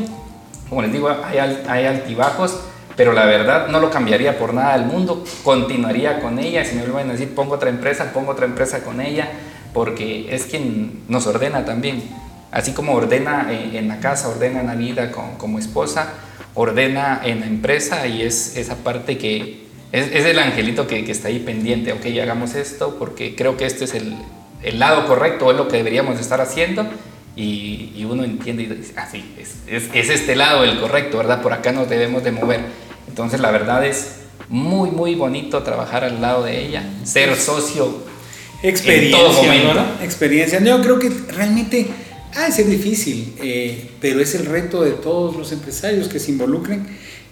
como 0.69 0.81
les 0.81 0.91
digo, 0.91 1.09
hay, 1.09 1.85
altibajos, 1.85 2.59
pero 2.95 3.13
la 3.13 3.25
verdad 3.25 3.67
no 3.67 3.79
lo 3.79 3.91
cambiaría 3.91 4.39
por 4.39 4.53
nada 4.53 4.77
del 4.77 4.87
mundo, 4.87 5.23
continuaría 5.43 6.21
con 6.21 6.39
ella, 6.39 6.65
si 6.65 6.75
me 6.75 6.81
vuelven 6.81 7.09
a 7.09 7.13
decir 7.13 7.35
pongo 7.35 7.55
otra 7.55 7.69
empresa, 7.69 8.11
pongo 8.13 8.31
otra 8.31 8.45
empresa 8.45 8.83
con 8.83 9.01
ella, 9.01 9.29
porque 9.73 10.33
es 10.33 10.45
quien 10.45 11.03
nos 11.07 11.27
ordena 11.27 11.65
también. 11.65 12.03
Así 12.51 12.71
como 12.71 12.93
ordena 12.93 13.47
en 13.51 13.87
la 13.89 13.99
casa, 13.99 14.29
ordena 14.29 14.61
en 14.61 14.67
la 14.67 14.75
vida 14.75 15.11
como 15.11 15.59
esposa, 15.59 16.13
ordena 16.53 17.19
en 17.23 17.41
la 17.41 17.47
empresa 17.47 18.07
y 18.07 18.21
es 18.21 18.55
esa 18.55 18.75
parte 18.75 19.17
que 19.17 19.65
es, 19.91 20.07
es 20.13 20.25
el 20.25 20.39
angelito 20.39 20.87
que, 20.87 21.03
que, 21.03 21.11
está 21.11 21.27
ahí 21.27 21.39
pendiente, 21.39 21.91
ok, 21.91 22.05
hagamos 22.21 22.55
esto 22.55 22.95
porque 22.97 23.35
creo 23.35 23.57
que 23.57 23.65
este 23.65 23.83
es 23.83 23.93
el, 23.93 24.15
el 24.61 24.79
lado 24.79 25.05
correcto, 25.07 25.51
es 25.51 25.57
lo 25.57 25.67
que 25.67 25.77
deberíamos 25.77 26.19
estar 26.19 26.41
haciendo 26.41 26.87
y, 27.35 27.91
y 27.95 28.05
uno 28.05 28.23
entiende 28.23 28.63
y 28.63 28.67
dice, 28.67 28.93
ah, 28.97 29.07
sí, 29.11 29.35
es, 29.39 29.55
es, 29.67 29.89
es, 29.93 30.09
este 30.09 30.35
lado 30.35 30.63
el 30.63 30.79
correcto, 30.79 31.17
¿verdad? 31.17 31.41
Por 31.41 31.53
acá 31.53 31.71
nos 31.71 31.89
debemos 31.89 32.23
de 32.23 32.31
mover. 32.31 32.61
Entonces 33.07 33.39
la 33.39 33.51
verdad 33.51 33.85
es 33.85 34.21
muy, 34.49 34.89
muy 34.89 35.15
bonito 35.15 35.63
trabajar 35.63 36.03
al 36.03 36.21
lado 36.21 36.43
de 36.43 36.65
ella, 36.65 36.83
ser 37.03 37.35
socio 37.35 38.15
Experiencia, 38.63 39.49
¿verdad? 39.49 40.03
Experiencia. 40.03 40.59
Yo 40.59 40.81
creo 40.81 40.99
que 40.99 41.09
realmente 41.09 41.87
ha 42.35 42.45
de 42.45 42.51
ser 42.51 42.67
difícil, 42.67 43.33
eh, 43.41 43.91
pero 44.01 44.19
es 44.19 44.33
el 44.35 44.45
reto 44.45 44.83
de 44.83 44.91
todos 44.91 45.35
los 45.35 45.51
empresarios 45.51 46.07
que 46.07 46.19
se 46.19 46.31
involucren. 46.31 46.85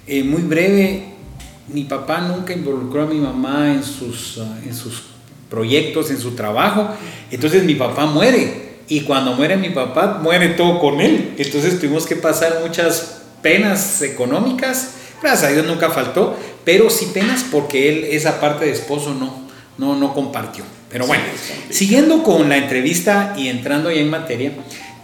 Eh, 0.06 0.24
muy 0.24 0.42
breve, 0.42 1.06
mi 1.70 1.86
papá 1.86 2.22
nunca 2.22 2.54
involucró 2.54 3.04
a 3.04 3.06
mi 3.08 3.20
mamá 3.20 3.74
en 3.74 3.84
sus, 3.84 4.40
en 4.66 4.76
sus 4.76 5.04
proyectos, 5.54 6.10
en 6.10 6.20
su 6.20 6.32
trabajo. 6.32 6.90
Entonces 7.30 7.64
mi 7.64 7.76
papá 7.76 8.08
muere. 8.08 8.74
Y 8.90 9.02
cuando 9.02 9.34
muere 9.34 9.56
mi 9.56 9.70
papá, 9.70 10.20
muere 10.22 10.50
todo 10.50 10.80
con 10.80 11.00
él. 11.00 11.36
Entonces 11.38 11.80
tuvimos 11.80 12.08
que 12.08 12.16
pasar 12.16 12.60
muchas 12.62 13.22
penas 13.44 14.02
económicas. 14.02 14.96
Gracias 15.22 15.52
a 15.52 15.54
Dios 15.54 15.68
nunca 15.68 15.92
faltó, 15.92 16.36
pero 16.66 16.90
sí 16.90 17.12
penas 17.14 17.46
porque 17.52 17.90
él 17.90 18.04
esa 18.06 18.42
parte 18.42 18.66
de 18.66 18.72
esposo 18.72 19.14
no, 19.14 19.48
no, 19.78 19.96
no 19.96 20.14
compartió. 20.14 20.64
Pero 20.90 21.06
bueno, 21.06 21.24
siguiendo 21.70 22.24
con 22.24 22.50
la 22.50 22.58
entrevista 22.58 23.36
y 23.38 23.48
entrando 23.48 23.92
ya 23.92 24.02
en 24.02 24.10
materia, 24.10 24.52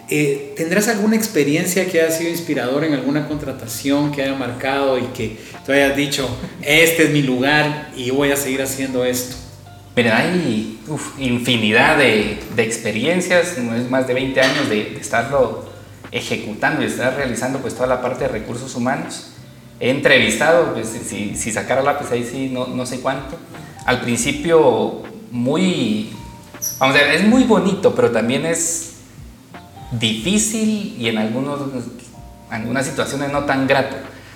eh, 0.10 0.54
¿tendrás 0.58 0.88
alguna 0.88 1.16
experiencia 1.16 1.86
que 1.86 2.02
haya 2.02 2.12
sido 2.12 2.32
inspiradora 2.32 2.88
en 2.88 2.94
alguna 2.94 3.28
contratación 3.28 4.12
que 4.12 4.24
haya 4.24 4.34
marcado 4.34 4.98
y 4.98 5.04
que 5.16 5.38
tú 5.66 5.72
hayas 5.72 5.96
dicho, 5.96 6.28
este 6.64 7.04
es 7.04 7.10
mi 7.12 7.22
lugar 7.22 7.92
y 7.96 8.10
voy 8.10 8.32
a 8.32 8.36
seguir 8.36 8.62
haciendo 8.64 9.06
esto? 9.06 9.49
Mira, 9.96 10.18
hay 10.18 10.80
uf, 10.88 11.20
infinidad 11.20 11.98
de, 11.98 12.40
de, 12.56 12.64
experiencias, 12.64 13.58
más 13.90 14.08
de 14.08 14.14
20 14.14 14.40
años 14.42 14.70
de, 14.70 14.86
de, 14.86 15.00
estarlo 15.00 15.68
ejecutando 16.12 16.82
y 16.82 16.86
estar 16.86 17.16
realizando 17.16 17.60
pues 17.60 17.76
toda 17.76 17.88
la 17.88 18.02
parte 18.02 18.26
de 18.26 18.30
recursos 18.30 18.76
humanos. 18.76 19.32
He 19.80 19.90
entrevistado, 19.90 20.74
pues 20.74 20.88
si, 20.88 21.36
si 21.36 21.52
sacara 21.52 21.82
lápiz 21.82 22.12
ahí 22.12 22.24
sí, 22.24 22.50
no, 22.52 22.68
no 22.68 22.86
sé 22.86 23.02
cuánto. 23.02 23.38
Al 23.86 24.02
principio 24.02 25.04
muy, 25.32 26.12
vamos 26.80 26.96
a 26.96 27.00
ver, 27.00 27.16
es 27.16 27.24
muy 27.24 27.44
bonito, 27.44 27.96
pero 27.96 28.12
también 28.12 28.46
es 28.46 28.90
difícil 29.92 30.96
y 31.00 31.08
en 31.08 31.18
algunos, 31.18 31.60
algunas 32.50 32.86
situaciones 32.86 33.32
no 33.32 33.46
tan 33.46 33.68
grato, 33.68 33.96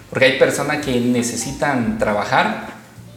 porque 0.09 0.25
hay 0.25 0.39
personas 0.39 0.83
que 0.83 0.99
necesitan 0.99 1.97
trabajar, 1.97 2.72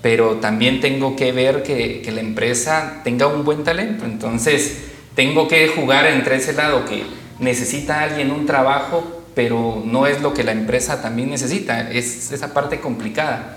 pero 0.06 0.36
también 0.36 0.80
tengo 0.80 1.16
que 1.16 1.32
ver 1.32 1.64
que, 1.64 2.00
que 2.00 2.12
la 2.12 2.20
empresa 2.20 3.00
tenga 3.02 3.26
un 3.26 3.44
buen 3.44 3.64
talento, 3.64 4.04
entonces 4.04 4.84
tengo 5.16 5.48
que 5.48 5.66
jugar 5.66 6.06
entre 6.06 6.36
ese 6.36 6.52
lado 6.52 6.84
que 6.84 7.02
necesita 7.40 8.02
alguien 8.02 8.30
un 8.30 8.46
trabajo, 8.46 9.24
pero 9.34 9.82
no 9.84 10.06
es 10.06 10.22
lo 10.22 10.32
que 10.32 10.44
la 10.44 10.52
empresa 10.52 11.02
también 11.02 11.30
necesita, 11.30 11.90
es 11.90 12.30
esa 12.30 12.54
parte 12.54 12.78
complicada. 12.78 13.56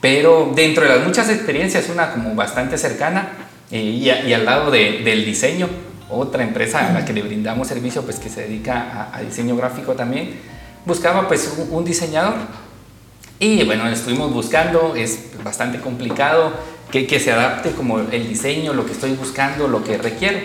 Pero 0.00 0.50
dentro 0.52 0.82
de 0.82 0.96
las 0.96 1.06
muchas 1.06 1.30
experiencias, 1.30 1.88
una 1.88 2.10
como 2.10 2.34
bastante 2.34 2.76
cercana, 2.76 3.28
eh, 3.70 3.78
y, 3.78 4.10
a, 4.10 4.26
y, 4.26 4.32
al 4.32 4.44
lado 4.44 4.72
de, 4.72 5.02
del 5.04 5.24
diseño, 5.24 5.68
otra 6.10 6.42
empresa 6.42 6.88
a 6.88 6.92
la 6.92 7.04
que 7.04 7.12
le 7.12 7.22
brindamos 7.22 7.68
servicio, 7.68 8.02
pues 8.02 8.18
que 8.18 8.28
se 8.28 8.48
dedica 8.48 9.10
a, 9.12 9.16
a 9.16 9.22
diseño 9.22 9.54
gráfico 9.54 9.92
también, 9.92 10.40
buscaba 10.86 11.28
pues 11.28 11.54
un, 11.56 11.72
un, 11.72 11.84
diseñador. 11.84 12.34
Y 13.38 13.64
bueno, 13.64 13.88
estuvimos 13.88 14.32
buscando, 14.32 14.94
es 14.94 15.30
bastante 15.42 15.80
complicado 15.80 16.52
que, 16.90 17.18
se 17.18 17.32
adapte 17.32 17.72
como 17.72 17.98
el 17.98 18.28
diseño, 18.28 18.72
lo 18.72 18.86
que 18.86 18.92
estoy 18.92 19.12
buscando, 19.12 19.66
lo 19.66 19.82
que 19.82 19.98
requiero. 19.98 20.38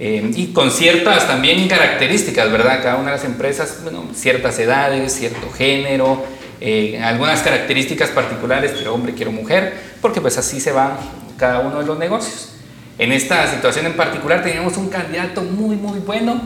Eh, 0.00 0.30
y 0.34 0.48
con 0.48 0.70
ciertas 0.70 1.26
también 1.26 1.68
características, 1.68 2.50
¿verdad? 2.50 2.82
Cada 2.82 2.96
una 2.96 3.06
de 3.06 3.16
las 3.16 3.24
empresas, 3.24 3.78
bueno, 3.82 4.04
ciertas 4.14 4.58
edades, 4.58 5.12
cierto 5.12 5.50
género, 5.50 6.24
eh, 6.60 7.00
algunas 7.02 7.42
características 7.42 8.10
particulares, 8.10 8.72
quiero 8.72 8.94
hombre, 8.94 9.14
quiero 9.14 9.32
mujer, 9.32 9.74
porque 10.00 10.20
pues 10.20 10.38
así 10.38 10.60
se 10.60 10.72
van 10.72 10.92
cada 11.36 11.60
uno 11.60 11.80
de 11.80 11.86
los 11.86 11.98
negocios. 11.98 12.54
En 12.98 13.12
esta 13.12 13.48
situación 13.48 13.86
en 13.86 13.94
particular 13.94 14.42
teníamos 14.42 14.76
un 14.76 14.88
candidato 14.88 15.42
muy, 15.42 15.76
muy 15.76 16.00
bueno, 16.00 16.40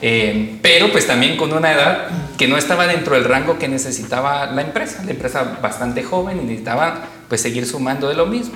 eh, 0.00 0.58
pero 0.62 0.90
pues 0.92 1.06
también 1.06 1.36
con 1.36 1.52
una 1.52 1.72
edad 1.72 2.08
que 2.36 2.48
no 2.48 2.56
estaba 2.56 2.86
dentro 2.86 3.14
del 3.14 3.24
rango 3.24 3.58
que 3.58 3.68
necesitaba 3.68 4.46
la 4.46 4.62
empresa. 4.62 5.02
La 5.04 5.10
empresa 5.10 5.58
bastante 5.60 6.02
joven 6.02 6.38
y 6.40 6.44
necesitaba 6.44 7.04
pues 7.28 7.40
seguir 7.40 7.66
sumando 7.66 8.08
de 8.08 8.14
lo 8.14 8.26
mismo. 8.26 8.54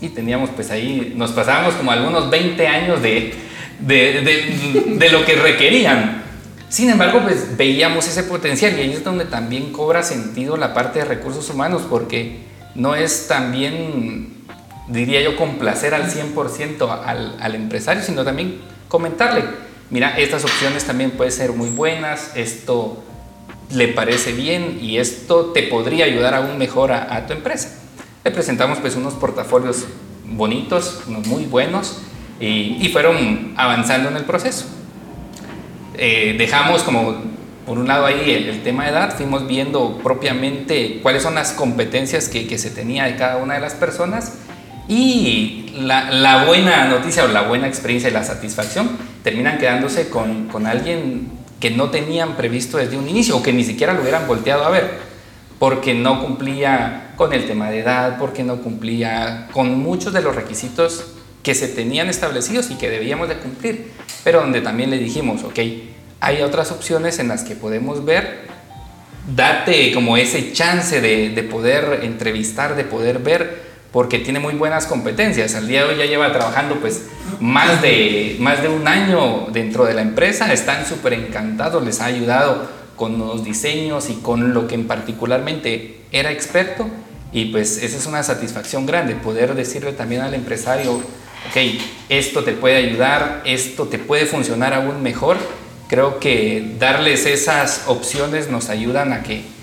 Y 0.00 0.08
teníamos 0.08 0.50
pues 0.50 0.70
ahí, 0.70 1.14
nos 1.16 1.32
pasábamos 1.32 1.74
como 1.74 1.90
algunos 1.90 2.30
20 2.30 2.66
años 2.66 3.02
de, 3.02 3.34
de, 3.80 4.20
de, 4.22 4.96
de 4.96 5.08
lo 5.10 5.24
que 5.24 5.34
requerían. 5.36 6.22
Sin 6.68 6.90
embargo, 6.90 7.20
pues 7.22 7.56
veíamos 7.56 8.08
ese 8.08 8.24
potencial 8.24 8.76
y 8.76 8.80
ahí 8.80 8.92
es 8.92 9.04
donde 9.04 9.24
también 9.24 9.72
cobra 9.72 10.02
sentido 10.02 10.56
la 10.56 10.74
parte 10.74 10.98
de 11.00 11.04
recursos 11.04 11.48
humanos 11.50 11.82
porque 11.88 12.38
no 12.74 12.96
es 12.96 13.28
también 13.28 14.34
diría 14.88 15.22
yo, 15.22 15.36
complacer 15.36 15.94
al 15.94 16.10
100% 16.10 17.04
al, 17.04 17.36
al, 17.40 17.54
empresario, 17.54 18.02
sino 18.02 18.24
también 18.24 18.60
comentarle, 18.88 19.44
mira, 19.90 20.18
estas 20.18 20.44
opciones 20.44 20.84
también 20.84 21.12
pueden 21.12 21.32
ser 21.32 21.52
muy 21.52 21.70
buenas, 21.70 22.32
esto 22.34 23.02
le 23.70 23.88
parece 23.88 24.32
bien 24.32 24.78
y 24.80 24.98
esto 24.98 25.46
te 25.46 25.64
podría 25.64 26.04
ayudar 26.04 26.34
aún 26.34 26.58
mejor 26.58 26.92
a, 26.92 27.26
tu 27.26 27.32
empresa. 27.32 27.78
Le 28.24 28.30
presentamos 28.30 28.78
pues 28.78 28.96
unos 28.96 29.14
portafolios 29.14 29.86
bonitos, 30.26 31.02
unos 31.06 31.26
muy 31.26 31.44
buenos 31.44 31.98
y, 32.40 32.88
fueron 32.92 33.54
avanzando 33.56 34.08
en 34.08 34.16
el 34.16 34.24
proceso. 34.24 34.66
Eh, 35.96 36.34
dejamos 36.38 36.82
como 36.82 37.16
por 37.66 37.78
un 37.78 37.86
lado 37.86 38.04
ahí 38.04 38.30
el, 38.30 38.62
tema 38.62 38.84
de 38.84 38.90
edad, 38.90 39.16
fuimos 39.16 39.46
viendo 39.46 39.98
propiamente 40.02 41.00
cuáles 41.02 41.22
son 41.22 41.34
las 41.34 41.52
competencias 41.52 42.28
que 42.28 42.58
se 42.58 42.70
tenía 42.70 43.04
de 43.04 43.16
cada 43.16 43.38
una 43.38 43.54
de 43.54 43.60
las 43.60 43.74
personas 43.74 44.34
y 44.88 45.72
la, 45.78 46.10
la, 46.10 46.44
buena 46.44 46.88
noticia 46.88 47.24
o 47.24 47.28
la 47.28 47.42
buena 47.42 47.66
experiencia 47.66 48.10
y 48.10 48.12
la 48.12 48.24
satisfacción 48.24 48.90
terminan 49.22 49.58
quedándose 49.58 50.08
con, 50.08 50.48
con 50.48 50.66
alguien 50.66 51.32
que 51.60 51.70
no 51.70 51.90
tenían 51.90 52.36
previsto 52.36 52.76
desde 52.76 52.98
un 52.98 53.08
inicio 53.08 53.36
o 53.38 53.42
que 53.42 53.52
ni 53.52 53.64
siquiera 53.64 53.94
lo 53.94 54.02
hubieran 54.02 54.26
volteado 54.26 54.64
a 54.64 54.70
ver, 54.70 54.98
porque 55.58 55.94
no 55.94 56.22
cumplía 56.22 57.12
con 57.16 57.32
el 57.32 57.46
tema 57.46 57.70
de 57.70 57.80
edad, 57.80 58.18
porque 58.18 58.42
no 58.42 58.58
cumplía 58.60 59.48
con 59.52 59.78
muchos 59.78 60.12
de 60.12 60.20
los 60.20 60.34
requisitos 60.34 61.06
que 61.42 61.54
se 61.54 61.68
tenían 61.68 62.08
establecidos 62.08 62.70
y 62.70 62.74
que 62.74 62.90
debíamos 62.90 63.28
de 63.28 63.36
cumplir, 63.36 63.92
pero 64.24 64.40
donde 64.40 64.60
también 64.60 64.90
le 64.90 64.98
dijimos, 64.98 65.42
ok, 65.44 65.58
hay 66.20 66.42
otras 66.42 66.70
opciones 66.70 67.18
en 67.18 67.28
las 67.28 67.44
que 67.44 67.54
podemos 67.54 68.04
ver, 68.04 68.46
date 69.34 69.92
como 69.92 70.16
ese 70.18 70.52
chance 70.52 71.00
de, 71.00 71.30
de 71.30 71.42
poder 71.44 72.00
entrevistar, 72.02 72.76
de 72.76 72.84
poder 72.84 73.20
ver 73.20 73.73
porque 73.94 74.18
tiene 74.18 74.40
muy 74.40 74.54
buenas 74.54 74.86
competencias. 74.86 75.54
Al 75.54 75.68
día 75.68 75.84
de 75.84 75.92
hoy 75.92 75.98
ya 75.98 76.06
lleva 76.06 76.32
trabajando 76.32 76.80
pues 76.80 77.04
más 77.38 77.80
de, 77.80 78.36
más 78.40 78.60
de 78.60 78.68
un 78.68 78.88
año 78.88 79.46
dentro 79.52 79.84
de 79.84 79.94
la 79.94 80.02
empresa, 80.02 80.52
están 80.52 80.84
súper 80.84 81.12
encantados, 81.12 81.84
les 81.84 82.00
ha 82.00 82.06
ayudado 82.06 82.68
con 82.96 83.20
los 83.20 83.44
diseños 83.44 84.10
y 84.10 84.14
con 84.14 84.52
lo 84.52 84.66
que 84.66 84.74
en 84.74 84.88
particularmente 84.88 86.00
era 86.10 86.32
experto 86.32 86.88
y 87.30 87.52
pues 87.52 87.84
esa 87.84 87.96
es 87.96 88.06
una 88.06 88.24
satisfacción 88.24 88.84
grande, 88.84 89.14
poder 89.14 89.54
decirle 89.54 89.92
también 89.92 90.22
al 90.22 90.34
empresario, 90.34 90.94
ok, 90.94 91.80
esto 92.08 92.42
te 92.42 92.50
puede 92.50 92.78
ayudar, 92.78 93.42
esto 93.44 93.84
te 93.84 94.00
puede 94.00 94.26
funcionar 94.26 94.74
aún 94.74 95.04
mejor. 95.04 95.36
Creo 95.86 96.18
que 96.18 96.74
darles 96.80 97.26
esas 97.26 97.84
opciones 97.86 98.48
nos 98.50 98.70
ayudan 98.70 99.12
a 99.12 99.22
que 99.22 99.53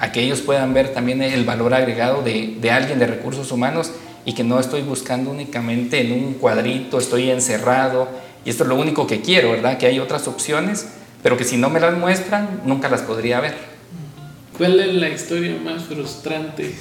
a 0.00 0.12
que 0.12 0.22
ellos 0.22 0.40
puedan 0.40 0.74
ver 0.74 0.92
también 0.92 1.22
el 1.22 1.44
valor 1.44 1.74
agregado 1.74 2.22
de, 2.22 2.56
de, 2.60 2.70
alguien 2.70 2.98
de 2.98 3.06
recursos 3.06 3.52
humanos 3.52 3.92
y 4.24 4.32
que 4.32 4.42
no 4.42 4.58
estoy 4.58 4.82
buscando 4.82 5.30
únicamente 5.30 6.00
en 6.00 6.12
un 6.12 6.34
cuadrito, 6.34 6.98
estoy 6.98 7.30
encerrado 7.30 8.08
y 8.44 8.50
esto 8.50 8.64
es 8.64 8.68
lo 8.68 8.76
único 8.76 9.06
que 9.06 9.20
quiero, 9.20 9.52
¿verdad? 9.52 9.76
Que 9.78 9.86
hay 9.86 9.98
otras 9.98 10.26
opciones, 10.26 10.88
pero 11.22 11.36
que 11.36 11.44
si 11.44 11.58
no 11.58 11.68
me 11.68 11.80
las 11.80 11.96
muestran, 11.96 12.62
nunca 12.64 12.88
las 12.88 13.02
podría 13.02 13.40
ver. 13.40 13.54
¿Cuál 14.56 14.80
es 14.80 14.94
la 14.94 15.08
historia 15.10 15.56
más 15.62 15.84
frustrante 15.84 16.74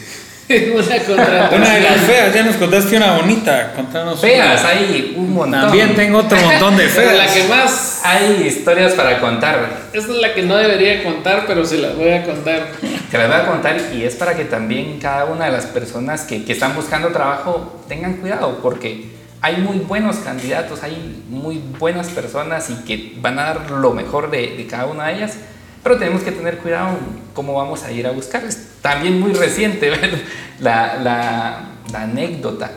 una 0.73 1.49
Una 1.55 1.73
de 1.75 1.81
las 1.81 2.01
feas, 2.01 2.33
ya 2.33 2.41
nos 2.43 2.55
contaste 2.55 2.97
una 2.97 3.17
bonita. 3.17 3.71
Contanos 3.75 4.19
feas, 4.19 4.65
hay 4.65 5.13
un 5.15 5.31
montón. 5.31 5.61
También 5.61 5.95
tengo 5.95 6.19
otro 6.19 6.39
montón 6.43 6.75
de 6.75 6.87
feas. 6.87 7.15
la 7.15 7.31
que 7.31 7.43
más. 7.47 8.01
Hay 8.03 8.47
historias 8.47 8.93
para 8.93 9.19
contar. 9.19 9.69
Esta 9.93 10.11
es 10.11 10.17
la 10.17 10.33
que 10.33 10.41
no 10.41 10.55
debería 10.55 11.03
contar, 11.03 11.43
pero 11.45 11.63
se 11.65 11.77
las 11.77 11.95
voy 11.95 12.09
a 12.09 12.23
contar. 12.23 12.67
Te 13.11 13.17
las 13.19 13.27
voy 13.27 13.37
a 13.37 13.45
contar 13.45 13.77
y 13.93 14.03
es 14.03 14.15
para 14.15 14.35
que 14.35 14.45
también 14.45 14.97
cada 14.99 15.25
una 15.25 15.45
de 15.45 15.51
las 15.51 15.67
personas 15.67 16.21
que, 16.23 16.43
que 16.43 16.53
están 16.53 16.75
buscando 16.75 17.09
trabajo 17.09 17.83
tengan 17.87 18.13
cuidado, 18.15 18.57
porque 18.63 19.05
hay 19.41 19.57
muy 19.57 19.77
buenos 19.77 20.17
candidatos, 20.17 20.81
hay 20.81 21.23
muy 21.29 21.61
buenas 21.77 22.07
personas 22.07 22.71
y 22.71 22.85
que 22.85 23.13
van 23.21 23.37
a 23.37 23.43
dar 23.43 23.71
lo 23.71 23.91
mejor 23.93 24.31
de, 24.31 24.55
de 24.57 24.65
cada 24.65 24.87
una 24.87 25.07
de 25.07 25.15
ellas 25.15 25.37
pero 25.83 25.97
tenemos 25.97 26.21
que 26.21 26.31
tener 26.31 26.57
cuidado 26.57 26.97
cómo 27.33 27.53
vamos 27.53 27.83
a 27.83 27.91
ir 27.91 28.05
a 28.07 28.11
buscar. 28.11 28.43
Es 28.43 28.67
también 28.81 29.19
muy 29.19 29.33
reciente 29.33 29.91
la, 30.59 30.95
la, 30.95 31.61
la 31.91 32.01
anécdota. 32.01 32.71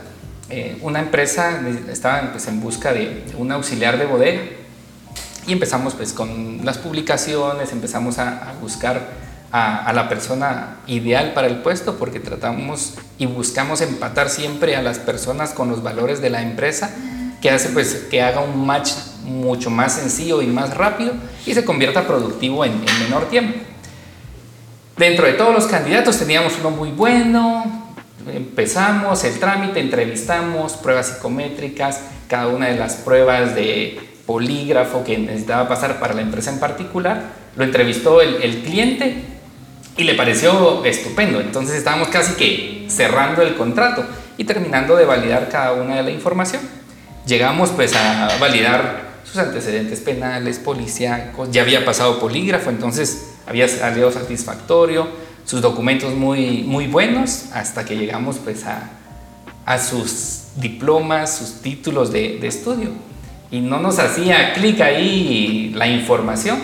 Eh, 0.50 0.76
una 0.82 1.00
empresa 1.00 1.61
estaba 1.90 2.32
pues, 2.32 2.47
en 2.47 2.61
busca 2.61 2.92
de, 2.92 3.25
un 3.38 3.50
auxiliar 3.52 3.99
de 3.99 4.04
bodega 4.04 4.42
y 5.47 5.52
empezamos 5.52 5.94
pues 5.94 6.12
con 6.12 6.64
las 6.64 6.78
publicaciones, 6.78 7.73
empezamos 7.73 8.18
a, 8.18 8.50
a 8.50 8.52
buscar 8.61 9.00
a, 9.50 9.85
a, 9.87 9.92
la 9.92 10.09
persona 10.09 10.76
ideal 10.87 11.32
para 11.32 11.47
el 11.47 11.62
puesto 11.62 11.97
porque 11.97 12.21
tratamos 12.21 12.94
y 13.18 13.26
buscamos 13.26 13.80
empatar 13.80 14.28
siempre 14.28 14.76
a 14.76 14.82
las 14.82 14.99
personas 14.99 15.52
con 15.52 15.68
los 15.68 15.82
valores 15.82 16.21
de 16.21 16.30
la 16.30 16.42
empresa 16.42 16.90
que 17.40 17.50
hace 17.50 17.71
pues 17.71 18.06
que 18.11 18.23
haga 18.23 18.40
un 18.40 18.64
match 18.64 18.92
mucho 19.25 19.71
más 19.71 19.95
sencillo 19.95 20.43
y 20.43 20.47
más 20.47 20.75
rápido 20.76 21.12
y 21.47 21.55
se 21.55 21.64
convierta 21.64 22.07
productivo 22.07 22.64
en, 22.64 22.73
menor 23.00 23.29
tiempo. 23.29 23.59
Dentro 24.97 25.26
de 25.26 25.32
todos 25.32 25.54
los 25.54 25.67
candidatos 25.67 26.19
teníamos 26.19 26.54
uno 26.61 26.71
muy 26.71 26.91
bueno, 26.91 27.95
empezamos 28.32 29.25
el 29.25 29.39
trámite, 29.39 29.80
entrevistamos, 29.80 30.75
pruebas 30.75 31.08
psicométricas, 31.08 32.00
cada 32.28 32.49
una 32.49 32.67
de 32.67 32.76
las 32.76 32.97
pruebas 32.97 33.54
de 33.54 34.00
polígrafo 34.26 35.02
que 35.02 35.19
necesitaba 35.19 35.69
pasar 35.69 35.99
para 35.99 36.15
la 36.15 36.23
empresa 36.23 36.50
en 36.50 36.61
particular, 36.61 37.23
lo 37.56 37.65
entrevistó 37.65 38.21
el, 38.21 38.43
el 38.43 38.63
cliente 38.63 39.25
y 39.97 40.04
le 40.04 40.15
pareció 40.15 40.85
estupendo. 40.85 41.41
Entonces 41.41 41.76
estábamos 41.76 42.08
casi 42.08 42.35
que 42.35 42.87
cerrando 42.89 43.43
el 43.43 43.56
contrato 43.56 44.04
y 44.37 44.45
terminando 44.45 44.97
de 44.97 45.04
validar 45.04 45.49
cada 45.49 45.73
una 45.73 45.97
de 45.97 46.02
la 46.02 46.11
información. 46.11 46.63
Llegamos 47.26 47.71
pues 47.71 47.95
a 47.95 48.37
validar 48.41 49.11
sus 49.32 49.40
antecedentes 49.40 50.00
penales, 50.00 50.58
policíacos, 50.58 51.50
ya 51.50 51.62
había 51.62 51.86
pasado 51.86 52.21
polígrafo, 52.21 52.68
entonces 52.68 53.30
había 53.47 53.66
salido 53.66 54.12
satisfactorio, 54.12 55.08
sus 55.47 55.62
documentos 55.62 56.14
muy, 56.14 56.64
muy 56.64 56.86
buenos, 56.86 57.47
hasta 57.54 57.86
que 57.86 57.97
llegamos 57.97 58.36
pues 58.45 58.66
a, 58.66 58.90
a 59.64 59.78
sus 59.78 60.49
diplomas, 60.56 61.34
sus 61.34 61.62
títulos 61.62 62.12
de, 62.12 62.38
de 62.40 62.47
estudio. 62.47 62.90
Y 63.50 63.60
no 63.60 63.80
nos 63.80 63.99
hacía 63.99 64.52
clic 64.52 64.82
ahí 64.82 65.73
la 65.75 65.86
información. 65.86 66.58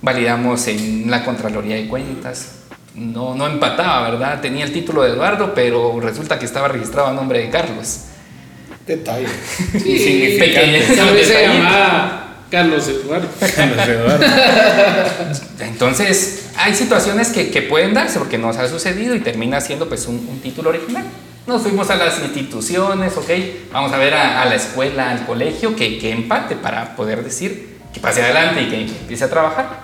Validamos 0.00 0.68
en 0.68 1.10
la 1.10 1.24
Contraloría 1.24 1.74
de 1.74 1.88
Cuentas, 1.88 2.52
no, 2.94 3.34
no 3.34 3.48
empataba, 3.48 4.10
¿verdad? 4.10 4.40
Tenía 4.40 4.64
el 4.64 4.72
título 4.72 5.02
de 5.02 5.10
Eduardo, 5.10 5.54
pero 5.54 5.98
resulta 6.00 6.38
que 6.38 6.46
estaba 6.46 6.68
registrado 6.68 7.08
a 7.08 7.12
nombre 7.12 7.40
de 7.40 7.50
Carlos. 7.50 8.02
Detalle. 8.86 9.26
Sí, 9.72 10.38
se 10.38 11.42
llamaba 11.42 12.26
Carlos 12.50 12.86
Eduardo. 12.86 13.28
Carlos 13.40 13.88
Eduardo. 13.88 14.24
Entonces, 15.60 16.50
hay 16.56 16.74
situaciones 16.74 17.28
que, 17.30 17.50
que, 17.50 17.62
pueden 17.62 17.94
darse 17.94 18.18
porque 18.18 18.38
nos 18.38 18.56
ha 18.56 18.68
sucedido 18.68 19.14
y 19.16 19.20
termina 19.20 19.60
siendo 19.60 19.88
pues 19.88 20.06
un, 20.06 20.14
un, 20.30 20.40
título 20.40 20.70
original. 20.70 21.04
Nos 21.46 21.62
fuimos 21.62 21.90
a 21.90 21.96
las 21.96 22.20
instituciones, 22.22 23.16
ok, 23.16 23.30
vamos 23.72 23.92
a 23.92 23.98
ver 23.98 24.14
a, 24.14 24.42
a 24.42 24.44
la 24.46 24.54
escuela, 24.54 25.10
al 25.10 25.26
colegio, 25.26 25.74
que, 25.74 25.98
que, 25.98 26.12
empate 26.12 26.56
para 26.56 26.94
poder 26.96 27.24
decir 27.24 27.76
que 27.92 28.00
pase 28.00 28.22
adelante 28.22 28.62
y 28.62 28.68
que 28.68 28.80
empiece 28.82 29.24
a 29.24 29.30
trabajar. 29.30 29.80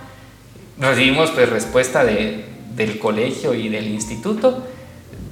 Recibimos 0.79 1.31
pues 1.33 1.49
respuesta 1.49 2.05
de, 2.05 2.45
del 2.75 2.99
colegio 2.99 3.55
y 3.55 3.69
del 3.69 3.89
instituto. 3.89 4.67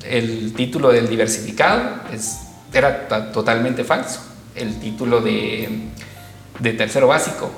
El 0.04 0.52
título 0.54 0.90
del 0.90 1.08
diversificado 1.08 2.00
es 2.12 2.49
era 2.72 3.08
totalmente 3.32 3.84
falso. 3.84 4.20
El 4.54 4.78
título 4.80 5.20
de, 5.20 5.68
de 6.58 6.72
tercero 6.72 7.06
básico 7.06 7.50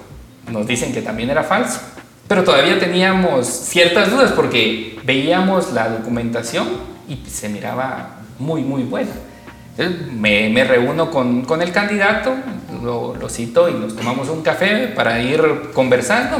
nos 0.50 0.66
dicen 0.66 0.92
que 0.92 1.02
también 1.02 1.30
era 1.30 1.42
falso. 1.42 1.80
Pero 2.28 2.44
todavía 2.44 2.78
teníamos 2.78 3.46
ciertas 3.46 4.10
dudas 4.10 4.32
porque 4.32 4.98
veíamos 5.04 5.72
la 5.72 5.88
documentación 5.88 6.66
y 7.08 7.28
se 7.28 7.48
miraba 7.48 8.20
muy, 8.38 8.62
muy 8.62 8.84
buena. 8.84 9.10
me, 10.12 10.48
me, 10.48 10.64
reúno 10.64 11.10
con, 11.10 11.42
con 11.42 11.62
el 11.62 11.72
candidato, 11.72 12.34
lo, 12.82 13.16
lo, 13.16 13.28
cito 13.28 13.68
y 13.68 13.74
nos 13.74 13.96
tomamos 13.96 14.28
un 14.28 14.42
café 14.42 14.88
para 14.88 15.20
ir 15.20 15.70
conversando. 15.74 16.38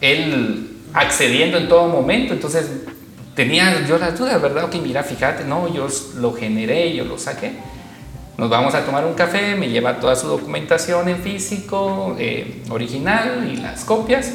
Él 0.00 0.76
accediendo 0.94 1.56
en 1.58 1.68
todo 1.68 1.88
momento, 1.88 2.34
entonces 2.34 2.66
tenía 3.34 3.86
yo 3.86 3.98
las 3.98 4.18
dudas, 4.18 4.40
¿verdad? 4.40 4.68
Que 4.68 4.78
mira, 4.78 5.02
fíjate, 5.02 5.44
no, 5.44 5.72
yo 5.72 5.88
lo 6.16 6.32
generé, 6.34 6.94
yo 6.94 7.04
lo 7.04 7.18
saqué. 7.18 7.52
Nos 8.38 8.48
vamos 8.48 8.74
a 8.74 8.84
tomar 8.84 9.04
un 9.04 9.14
café, 9.14 9.54
me 9.56 9.68
lleva 9.68 10.00
toda 10.00 10.16
su 10.16 10.26
documentación 10.26 11.08
en 11.08 11.18
físico, 11.18 12.16
eh, 12.18 12.62
original 12.70 13.50
y 13.52 13.56
las 13.56 13.84
copias. 13.84 14.32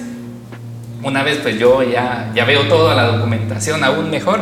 Una 1.03 1.23
vez 1.23 1.39
pues 1.41 1.57
yo 1.59 1.81
ya, 1.83 2.31
ya 2.35 2.45
veo 2.45 2.67
toda 2.67 2.93
la 2.95 3.07
documentación 3.07 3.83
aún 3.83 4.09
mejor, 4.09 4.41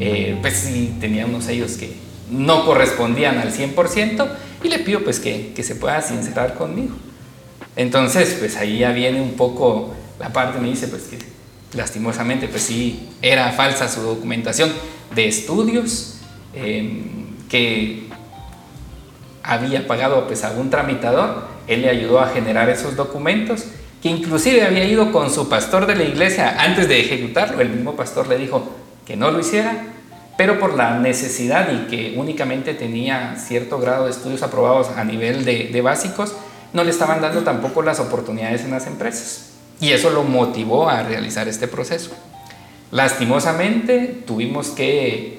eh, 0.00 0.36
pues 0.40 0.54
sí 0.54 0.96
tenía 1.00 1.24
unos 1.24 1.44
sellos 1.44 1.72
que 1.72 1.96
no 2.30 2.64
correspondían 2.64 3.38
al 3.38 3.52
100% 3.52 4.26
y 4.64 4.68
le 4.68 4.80
pido 4.80 5.00
pues 5.04 5.20
que, 5.20 5.52
que 5.54 5.62
se 5.62 5.76
pueda 5.76 6.02
sincerar 6.02 6.54
conmigo. 6.54 6.96
Entonces 7.76 8.36
pues 8.38 8.56
ahí 8.56 8.78
ya 8.78 8.90
viene 8.90 9.20
un 9.20 9.34
poco 9.34 9.94
la 10.18 10.32
parte, 10.32 10.58
me 10.58 10.68
dice 10.68 10.88
pues 10.88 11.04
que 11.04 11.18
lastimosamente 11.76 12.48
pues 12.48 12.62
sí 12.62 13.08
era 13.22 13.52
falsa 13.52 13.88
su 13.88 14.00
documentación 14.00 14.72
de 15.14 15.28
estudios, 15.28 16.18
eh, 16.54 17.02
que 17.48 18.08
había 19.46 19.86
pagado 19.86 20.26
pues, 20.26 20.44
a 20.44 20.50
un 20.52 20.70
tramitador, 20.70 21.44
él 21.66 21.82
le 21.82 21.90
ayudó 21.90 22.20
a 22.20 22.28
generar 22.28 22.68
esos 22.68 22.96
documentos, 22.96 23.64
que 24.02 24.08
inclusive 24.08 24.64
había 24.64 24.84
ido 24.84 25.12
con 25.12 25.30
su 25.30 25.48
pastor 25.48 25.86
de 25.86 25.96
la 25.96 26.04
iglesia 26.04 26.56
antes 26.58 26.88
de 26.88 27.00
ejecutarlo, 27.00 27.60
el 27.60 27.70
mismo 27.70 27.96
pastor 27.96 28.28
le 28.28 28.38
dijo 28.38 28.76
que 29.06 29.16
no 29.16 29.30
lo 29.30 29.40
hiciera, 29.40 29.84
pero 30.36 30.58
por 30.58 30.74
la 30.74 30.98
necesidad 30.98 31.68
y 31.72 31.88
que 31.88 32.14
únicamente 32.16 32.74
tenía 32.74 33.36
cierto 33.36 33.78
grado 33.78 34.04
de 34.04 34.10
estudios 34.10 34.42
aprobados 34.42 34.88
a 34.96 35.04
nivel 35.04 35.44
de, 35.44 35.68
de 35.72 35.80
básicos, 35.80 36.34
no 36.72 36.84
le 36.84 36.90
estaban 36.90 37.22
dando 37.22 37.42
tampoco 37.42 37.82
las 37.82 38.00
oportunidades 38.00 38.62
en 38.62 38.72
las 38.72 38.86
empresas. 38.86 39.52
Y 39.80 39.92
eso 39.92 40.10
lo 40.10 40.24
motivó 40.24 40.88
a 40.88 41.02
realizar 41.02 41.48
este 41.48 41.68
proceso. 41.68 42.10
Lastimosamente 42.90 44.22
tuvimos 44.26 44.68
que 44.68 45.35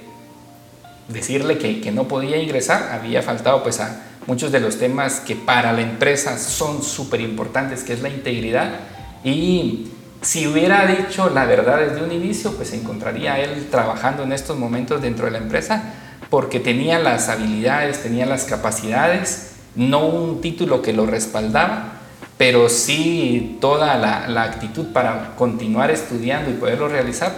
decirle 1.08 1.58
que, 1.58 1.82
que, 1.82 1.92
no 1.92 2.08
podía 2.08 2.38
ingresar, 2.38 2.92
había 2.92 3.22
faltado 3.22 3.64
pues 3.64 3.80
a 3.80 4.04
muchos 4.28 4.52
de 4.52 4.60
los 4.60 4.78
temas 4.78 5.22
que 5.22 5.36
para 5.36 5.72
la 5.74 5.82
empresa 5.82 6.38
son 6.38 6.84
súper 6.84 7.22
importantes, 7.22 7.84
que 7.84 7.94
es 7.94 8.02
la 8.02 8.10
integridad, 8.10 8.72
Y 9.24 9.88
si 10.22 10.48
hubiera 10.48 10.86
dicho 10.86 11.30
la 11.30 11.46
verdad 11.46 11.80
desde 11.80 12.04
un 12.04 12.12
inicio, 12.12 12.54
pues 12.54 12.70
se 12.70 12.76
encontraría 12.76 13.40
él 13.40 13.68
trabajando 13.70 14.24
en 14.24 14.34
estos 14.34 14.58
momentos 14.58 15.02
dentro 15.02 15.26
de 15.26 15.32
la 15.32 15.38
empresa 15.38 15.94
porque 16.30 16.60
tenía 16.60 17.00
las 17.00 17.30
habilidades, 17.30 18.04
tenía 18.04 18.26
las 18.26 18.46
capacidades, 18.46 19.54
no 19.76 20.06
un 20.06 20.42
título 20.42 20.82
que 20.82 20.94
lo 20.94 21.06
respaldaba, 21.06 21.94
pero 22.38 22.70
sí 22.70 23.58
toda 23.62 23.96
la, 23.96 24.28
la 24.28 24.44
actitud 24.44 24.88
para 24.92 25.36
continuar 25.36 25.90
estudiando 25.92 26.50
y 26.52 26.54
poderlo 26.54 26.90
realizar 26.90 27.32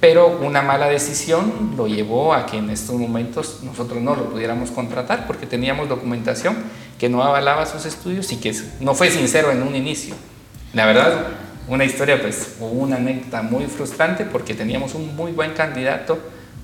pero 0.00 0.38
una 0.42 0.62
mala 0.62 0.88
decisión 0.88 1.74
lo 1.76 1.86
llevó 1.86 2.34
a 2.34 2.46
que 2.46 2.58
en 2.58 2.70
estos 2.70 2.96
momentos 2.96 3.60
nosotros 3.62 4.02
no 4.02 4.14
lo 4.14 4.30
pudiéramos 4.30 4.70
contratar 4.70 5.26
porque 5.26 5.46
teníamos 5.46 5.88
documentación 5.88 6.56
que 6.98 7.08
no 7.08 7.22
avalaba 7.22 7.66
sus 7.66 7.86
estudios 7.86 8.30
y 8.32 8.36
que 8.36 8.54
no 8.80 8.94
fue 8.94 9.10
sincero 9.10 9.50
en 9.50 9.62
un 9.62 9.74
inicio. 9.74 10.14
La 10.74 10.86
verdad, 10.86 11.28
una 11.68 11.84
historia, 11.84 12.20
pues, 12.20 12.56
una 12.60 12.96
anécdota 12.96 13.42
muy 13.42 13.64
frustrante 13.66 14.24
porque 14.24 14.54
teníamos 14.54 14.94
un 14.94 15.16
muy 15.16 15.32
buen 15.32 15.52
candidato, 15.52 16.18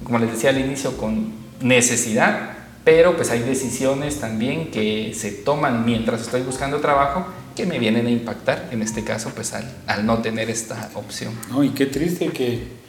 como 0.05 0.19
les 0.19 0.33
decía 0.33 0.51
al 0.51 0.59
inicio, 0.59 0.97
con 0.97 1.33
necesidad, 1.61 2.51
pero 2.85 3.17
pues 3.17 3.31
hay 3.31 3.41
decisiones 3.41 4.21
también 4.21 4.71
que 4.71 5.15
se 5.15 5.31
toman 5.31 5.85
mientras 5.85 6.21
estoy 6.21 6.43
buscando 6.43 6.81
trabajo 6.81 7.27
que 7.55 7.65
me 7.67 7.79
vienen 7.79 8.07
a 8.07 8.11
impactar, 8.11 8.69
en 8.73 8.83
este 8.83 9.05
caso, 9.05 9.31
pues 9.35 9.53
al, 9.53 9.71
al 9.87 10.05
no 10.05 10.19
tener 10.19 10.51
esta 10.51 10.91
opción. 10.95 11.33
No, 11.51 11.63
y 11.63 11.71
qué 11.71 11.87
triste 11.87 12.29
que 12.29 12.82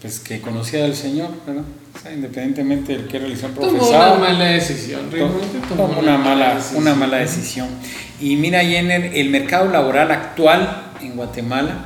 pues 0.00 0.18
que 0.18 0.40
conocía 0.40 0.84
al 0.84 0.94
Señor, 0.94 1.28
¿verdad? 1.46 1.64
O 1.94 1.98
sea, 2.02 2.12
independientemente 2.12 2.96
del 2.96 3.06
que 3.06 3.18
realizó 3.18 3.46
el 3.46 3.52
profesor. 3.52 3.80
Tomó 3.80 3.90
una 3.90 4.14
mala 4.18 4.44
decisión, 4.46 5.10
realmente 5.10 5.58
tomó, 5.68 5.98
una, 5.98 6.16
mala, 6.16 6.54
decisión. 6.54 6.82
una 6.82 6.94
mala 6.94 7.16
decisión. 7.18 7.68
Y 8.18 8.36
mira, 8.36 8.64
Jenner, 8.64 9.12
el 9.14 9.28
mercado 9.28 9.68
laboral 9.70 10.10
actual 10.10 10.92
en 11.02 11.16
Guatemala, 11.16 11.84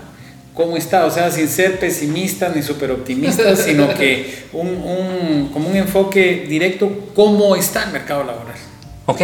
¿cómo 0.54 0.76
está? 0.76 1.06
O 1.06 1.10
sea, 1.10 1.30
sin 1.32 1.48
ser 1.48 1.80
pesimistas 1.80 2.54
ni 2.54 2.62
súper 2.62 2.92
optimistas, 2.92 3.58
sino 3.64 3.92
que 3.94 4.44
un, 4.52 4.68
un, 4.68 5.50
como 5.52 5.68
un 5.68 5.76
enfoque 5.76 6.46
directo, 6.48 7.10
¿cómo 7.16 7.56
está 7.56 7.84
el 7.84 7.92
mercado 7.92 8.22
laboral? 8.22 8.54
Ok, 9.06 9.22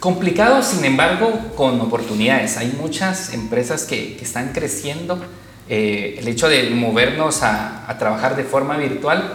complicado, 0.00 0.62
sin 0.62 0.82
embargo, 0.86 1.52
con 1.56 1.78
oportunidades. 1.82 2.56
Hay 2.56 2.74
muchas 2.80 3.34
empresas 3.34 3.84
que, 3.84 4.16
que 4.16 4.24
están 4.24 4.52
creciendo 4.54 5.20
eh, 5.68 6.16
el 6.18 6.28
hecho 6.28 6.48
de 6.48 6.70
movernos 6.70 7.42
a, 7.42 7.90
a, 7.90 7.98
trabajar 7.98 8.36
de 8.36 8.44
forma 8.44 8.76
virtual 8.76 9.34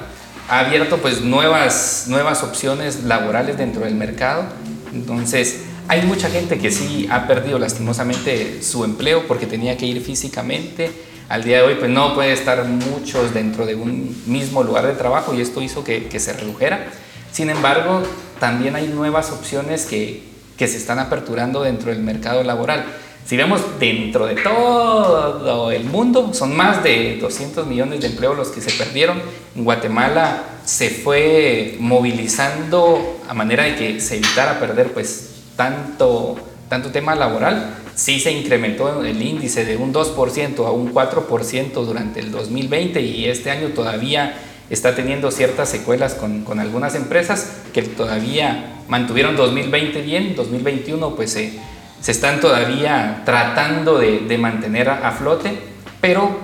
ha 0.50 0.60
abierto 0.60 0.98
pues 0.98 1.22
nuevas, 1.22 2.06
nuevas 2.08 2.44
opciones 2.44 3.04
laborales 3.04 3.58
dentro 3.58 3.84
del 3.84 3.96
mercado. 3.96 4.46
Entonces, 4.94 5.62
hay 5.88 6.04
mucha 6.04 6.30
gente 6.30 6.58
que 6.58 6.72
sí 6.72 7.08
ha 7.12 7.28
perdido 7.28 7.60
lastimosamente 7.60 8.62
su 8.64 8.86
empleo 8.86 9.28
porque 9.28 9.46
tenía 9.46 9.76
que 9.78 9.86
ir 9.86 10.02
físicamente. 10.02 10.92
Al 11.28 11.44
día 11.44 11.58
de 11.58 11.64
hoy, 11.64 11.76
pues 11.76 11.90
no 11.90 12.14
puede 12.14 12.34
estar 12.34 12.64
muchos 12.66 13.34
dentro 13.34 13.66
de 13.66 13.76
un 13.76 14.22
mismo 14.26 14.64
lugar 14.64 14.88
de 14.88 14.94
trabajo 14.94 15.34
y 15.34 15.42
esto 15.42 15.62
hizo 15.62 15.84
que, 15.84 16.08
que 16.08 16.20
se 16.20 16.34
redujera. 16.34 16.88
Sin 17.32 17.50
embargo, 17.50 18.04
también 18.40 18.76
hay 18.76 18.88
nuevas 18.88 19.32
opciones 19.32 19.86
que, 19.86 20.24
que 20.58 20.68
se 20.68 20.78
están 20.78 21.00
aperturando 21.00 21.64
dentro 21.64 21.92
del 21.92 22.02
mercado 22.02 22.44
laboral. 22.44 22.86
Si 23.26 23.38
vemos 23.38 23.62
dentro 23.80 24.26
de 24.26 24.36
todo 24.36 25.72
el 25.72 25.86
mundo, 25.86 26.34
son 26.34 26.56
más 26.56 26.84
de 26.84 27.18
200 27.22 27.66
millones 27.66 28.02
de 28.02 28.08
empleos 28.08 28.36
los 28.36 28.50
que 28.50 28.62
se 28.62 28.72
perdieron. 28.72 29.22
En 29.56 29.64
Guatemala 29.64 30.44
se 30.66 30.90
fue 30.90 31.78
movilizando 31.80 33.20
a 33.30 33.34
manera 33.34 33.64
de 33.64 33.76
que 33.76 34.00
se 34.02 34.18
evitara 34.18 34.60
perder 34.60 34.92
pues 34.92 35.44
tanto, 35.56 36.38
tanto 36.68 36.90
tema 36.92 37.16
laboral. 37.16 37.78
Sí 37.96 38.20
se 38.20 38.32
incrementó 38.32 39.04
el 39.04 39.22
índice 39.22 39.64
de 39.64 39.78
un 39.78 39.94
2% 39.94 40.66
a 40.66 40.72
un 40.72 40.94
4% 40.94 41.74
durante 41.74 42.20
el 42.20 42.32
2020 42.32 43.02
y 43.02 43.26
este 43.26 43.52
año 43.52 43.70
todavía 43.70 44.36
está 44.70 44.96
teniendo 44.96 45.32
ciertas 45.32 45.70
secuelas 45.70 46.16
con, 46.16 46.44
con 46.44 46.60
algunas 46.60 46.96
empresas 46.96 47.58
que 47.74 47.82
todavía 47.84 48.78
mantuvieron 48.88 49.36
2020 49.36 50.02
bien, 50.02 50.36
2021 50.36 51.16
pues 51.16 51.32
se 51.32 51.54
se 52.02 52.12
están 52.12 52.40
todavía 52.40 53.22
tratando 53.26 54.00
de, 54.00 54.38
mantener 54.38 54.90
a, 54.90 55.12
flote, 55.12 55.58
pero 56.02 56.36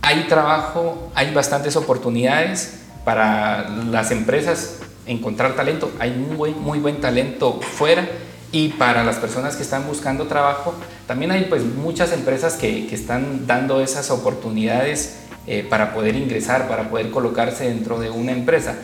hay 0.00 0.24
trabajo, 0.24 1.12
hay 1.14 1.32
bastantes 1.32 1.76
oportunidades 1.76 2.80
para 3.04 3.68
las 3.68 4.10
empresas 4.10 4.80
encontrar 5.06 5.54
talento, 5.54 5.92
hay 6.00 6.12
muy, 6.12 6.52
muy 6.52 6.78
buen 6.78 7.00
talento 7.00 7.60
fuera 7.60 8.08
y 8.52 8.70
para 8.70 9.04
las 9.04 9.16
personas 9.16 9.54
que 9.54 9.62
están 9.62 9.86
buscando 9.86 10.26
trabajo, 10.26 10.74
también 11.06 11.30
hay 11.30 11.44
pues 11.44 11.62
muchas 11.62 12.12
empresas 12.12 12.54
que, 12.54 12.92
están 12.92 13.46
dando 13.46 13.82
esas 13.82 14.10
oportunidades 14.10 15.18
eh, 15.46 15.64
para 15.68 15.92
poder 15.92 16.16
ingresar, 16.16 16.68
para 16.68 16.88
poder 16.88 17.10
colocarse 17.10 17.68
dentro 17.68 18.00
de 18.00 18.08
una 18.08 18.32
empresa. 18.32 18.76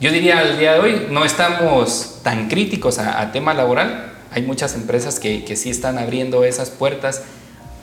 Yo 0.00 0.12
diría 0.12 0.38
al 0.38 0.58
día 0.58 0.74
de 0.74 0.78
hoy 0.78 1.06
no 1.10 1.24
estamos 1.24 2.20
tan 2.22 2.48
críticos 2.48 2.98
a, 2.98 3.20
a 3.20 3.32
tema 3.32 3.52
laboral, 3.52 4.15
hay 4.36 4.42
muchas 4.42 4.74
empresas 4.74 5.18
que, 5.18 5.44
que 5.44 5.56
sí 5.56 5.70
están 5.70 5.96
abriendo 5.96 6.44
esas 6.44 6.68
puertas. 6.68 7.22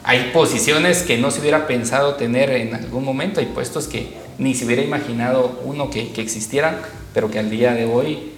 Hay 0.04 0.30
posiciones 0.32 1.02
que 1.02 1.18
no 1.18 1.32
se 1.32 1.42
hubiera 1.42 1.66
pensado 1.66 2.14
tener 2.14 2.52
en 2.52 2.76
algún 2.76 3.04
momento, 3.04 3.40
hay 3.40 3.48
puestos 3.48 3.88
que 3.88 4.14
ni 4.38 4.54
se 4.54 4.66
hubiera 4.66 4.84
imaginado 4.84 5.60
uno 5.64 5.90
que, 5.90 6.12
que 6.12 6.22
existieran, 6.22 6.78
pero 7.12 7.32
que 7.32 7.40
al 7.40 7.50
día 7.50 7.74
de 7.74 7.86
hoy, 7.86 8.34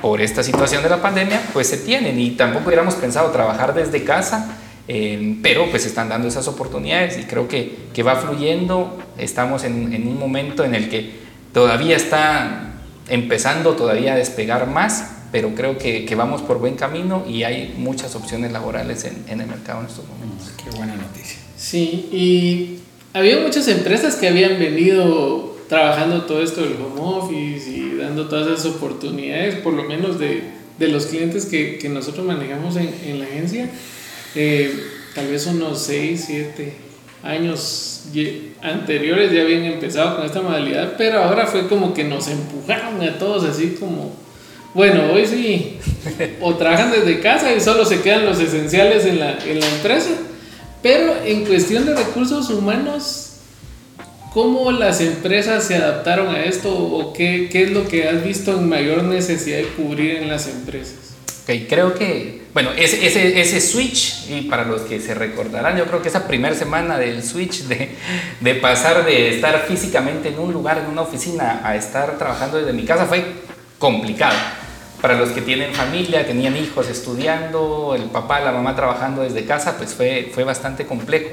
por 0.00 0.20
esta 0.20 0.44
situación 0.44 0.84
de 0.84 0.90
la 0.90 1.02
pandemia, 1.02 1.42
pues 1.52 1.66
se 1.66 1.78
tienen. 1.78 2.20
Y 2.20 2.30
tampoco 2.30 2.66
hubiéramos 2.68 2.94
pensado 2.94 3.32
trabajar 3.32 3.74
desde 3.74 4.04
casa, 4.04 4.56
eh, 4.86 5.36
pero 5.42 5.68
pues 5.70 5.86
están 5.86 6.08
dando 6.08 6.28
esas 6.28 6.46
oportunidades 6.46 7.18
y 7.18 7.24
creo 7.24 7.48
que, 7.48 7.88
que 7.92 8.04
va 8.04 8.14
fluyendo, 8.14 8.96
estamos 9.18 9.64
en, 9.64 9.92
en, 9.92 10.06
un 10.06 10.20
momento 10.20 10.62
en 10.62 10.76
el 10.76 10.88
que 10.88 11.14
todavía 11.52 11.96
está 11.96 12.74
empezando 13.08 13.74
todavía 13.74 14.12
a 14.12 14.16
despegar 14.16 14.68
más, 14.68 15.13
pero 15.34 15.52
creo 15.52 15.78
que, 15.78 16.04
que, 16.04 16.14
vamos 16.14 16.42
por 16.42 16.60
buen 16.60 16.76
camino 16.76 17.24
y 17.28 17.42
hay 17.42 17.74
muchas 17.76 18.14
opciones 18.14 18.52
laborales 18.52 19.04
en, 19.04 19.24
en, 19.26 19.40
el 19.40 19.48
mercado 19.48 19.80
en 19.80 19.86
estos 19.86 20.04
momentos. 20.06 20.52
Qué 20.62 20.70
buena 20.76 20.94
noticia. 20.94 21.40
Sí, 21.56 22.08
y 22.12 22.78
había 23.12 23.40
muchas 23.40 23.66
empresas 23.66 24.14
que 24.14 24.28
habían 24.28 24.60
venido 24.60 25.56
trabajando 25.68 26.22
todo 26.22 26.40
esto 26.40 26.60
del 26.62 26.74
home 26.74 27.00
office 27.00 27.68
y 27.68 27.96
dando 27.96 28.28
todas 28.28 28.46
esas 28.46 28.76
oportunidades, 28.76 29.56
por 29.56 29.72
lo 29.72 29.82
menos 29.82 30.20
de, 30.20 30.44
de 30.78 30.86
los 30.86 31.06
clientes 31.06 31.46
que, 31.46 31.78
que, 31.78 31.88
nosotros 31.88 32.24
manejamos 32.24 32.76
en, 32.76 32.94
en 33.04 33.18
la 33.18 33.24
agencia. 33.24 33.68
Eh, 34.36 34.72
tal 35.16 35.26
vez 35.26 35.48
unos 35.48 35.82
6, 35.82 36.24
7 36.28 36.72
años 37.24 38.04
anteriores 38.62 39.32
ya 39.32 39.42
habían 39.42 39.64
empezado 39.64 40.14
con 40.14 40.26
esta 40.26 40.40
modalidad, 40.42 40.94
pero 40.96 41.24
ahora 41.24 41.48
fue 41.48 41.66
como 41.66 41.92
que 41.92 42.04
nos 42.04 42.28
empujaron 42.28 43.02
a 43.02 43.18
todos 43.18 43.42
así 43.42 43.76
como 43.80 44.22
bueno, 44.74 45.12
hoy 45.12 45.26
sí. 45.26 45.78
O 46.40 46.56
trabajan 46.56 46.90
desde 46.90 47.20
casa 47.20 47.54
y 47.54 47.60
solo 47.60 47.84
se 47.84 48.02
quedan 48.02 48.26
los 48.26 48.40
esenciales 48.40 49.06
en 49.06 49.20
la, 49.20 49.38
en 49.44 49.60
la 49.60 49.66
empresa. 49.66 50.10
Pero 50.82 51.14
en 51.24 51.46
cuestión 51.46 51.86
de 51.86 51.94
recursos 51.94 52.50
humanos, 52.50 53.36
¿cómo 54.34 54.70
las 54.72 55.00
empresas 55.00 55.64
se 55.64 55.76
adaptaron 55.76 56.34
a 56.34 56.44
esto 56.44 56.70
o 56.76 57.12
qué, 57.12 57.48
qué, 57.50 57.62
es 57.62 57.70
lo 57.70 57.88
que 57.88 58.08
has 58.08 58.22
visto 58.22 58.58
en 58.58 58.68
mayor 58.68 59.04
necesidad 59.04 59.58
de 59.58 59.68
cubrir 59.68 60.16
en 60.16 60.28
las 60.28 60.48
empresas? 60.48 61.14
Ok, 61.44 61.68
creo 61.68 61.94
que, 61.94 62.42
bueno, 62.52 62.70
ese, 62.76 63.06
ese, 63.06 63.40
ese 63.40 63.60
switch, 63.60 64.28
y 64.28 64.42
para 64.42 64.64
los 64.64 64.82
que 64.82 65.00
se 65.00 65.14
recordarán, 65.14 65.78
yo 65.78 65.86
creo 65.86 66.02
que 66.02 66.08
esa 66.08 66.26
primera 66.26 66.54
semana 66.54 66.98
del 66.98 67.22
switch 67.22 67.62
de, 67.62 67.90
de 68.40 68.54
pasar 68.56 69.06
de 69.06 69.34
estar 69.34 69.64
físicamente 69.68 70.30
en 70.30 70.38
un 70.38 70.52
lugar, 70.52 70.78
en 70.78 70.86
una 70.86 71.02
oficina, 71.02 71.60
a 71.62 71.76
estar 71.76 72.18
trabajando 72.18 72.58
desde 72.58 72.72
mi 72.72 72.84
casa 72.84 73.06
fue 73.06 73.24
complicado 73.78 74.36
para 75.04 75.18
los 75.18 75.32
que 75.32 75.42
tienen 75.42 75.74
familia, 75.74 76.26
tenían 76.26 76.56
hijos 76.56 76.88
estudiando, 76.88 77.94
el 77.94 78.04
papá, 78.04 78.40
la 78.40 78.52
mamá 78.52 78.74
trabajando 78.74 79.20
desde 79.20 79.44
casa, 79.44 79.76
pues 79.76 79.92
fue, 79.92 80.30
fue 80.32 80.44
bastante 80.44 80.86
complejo. 80.86 81.28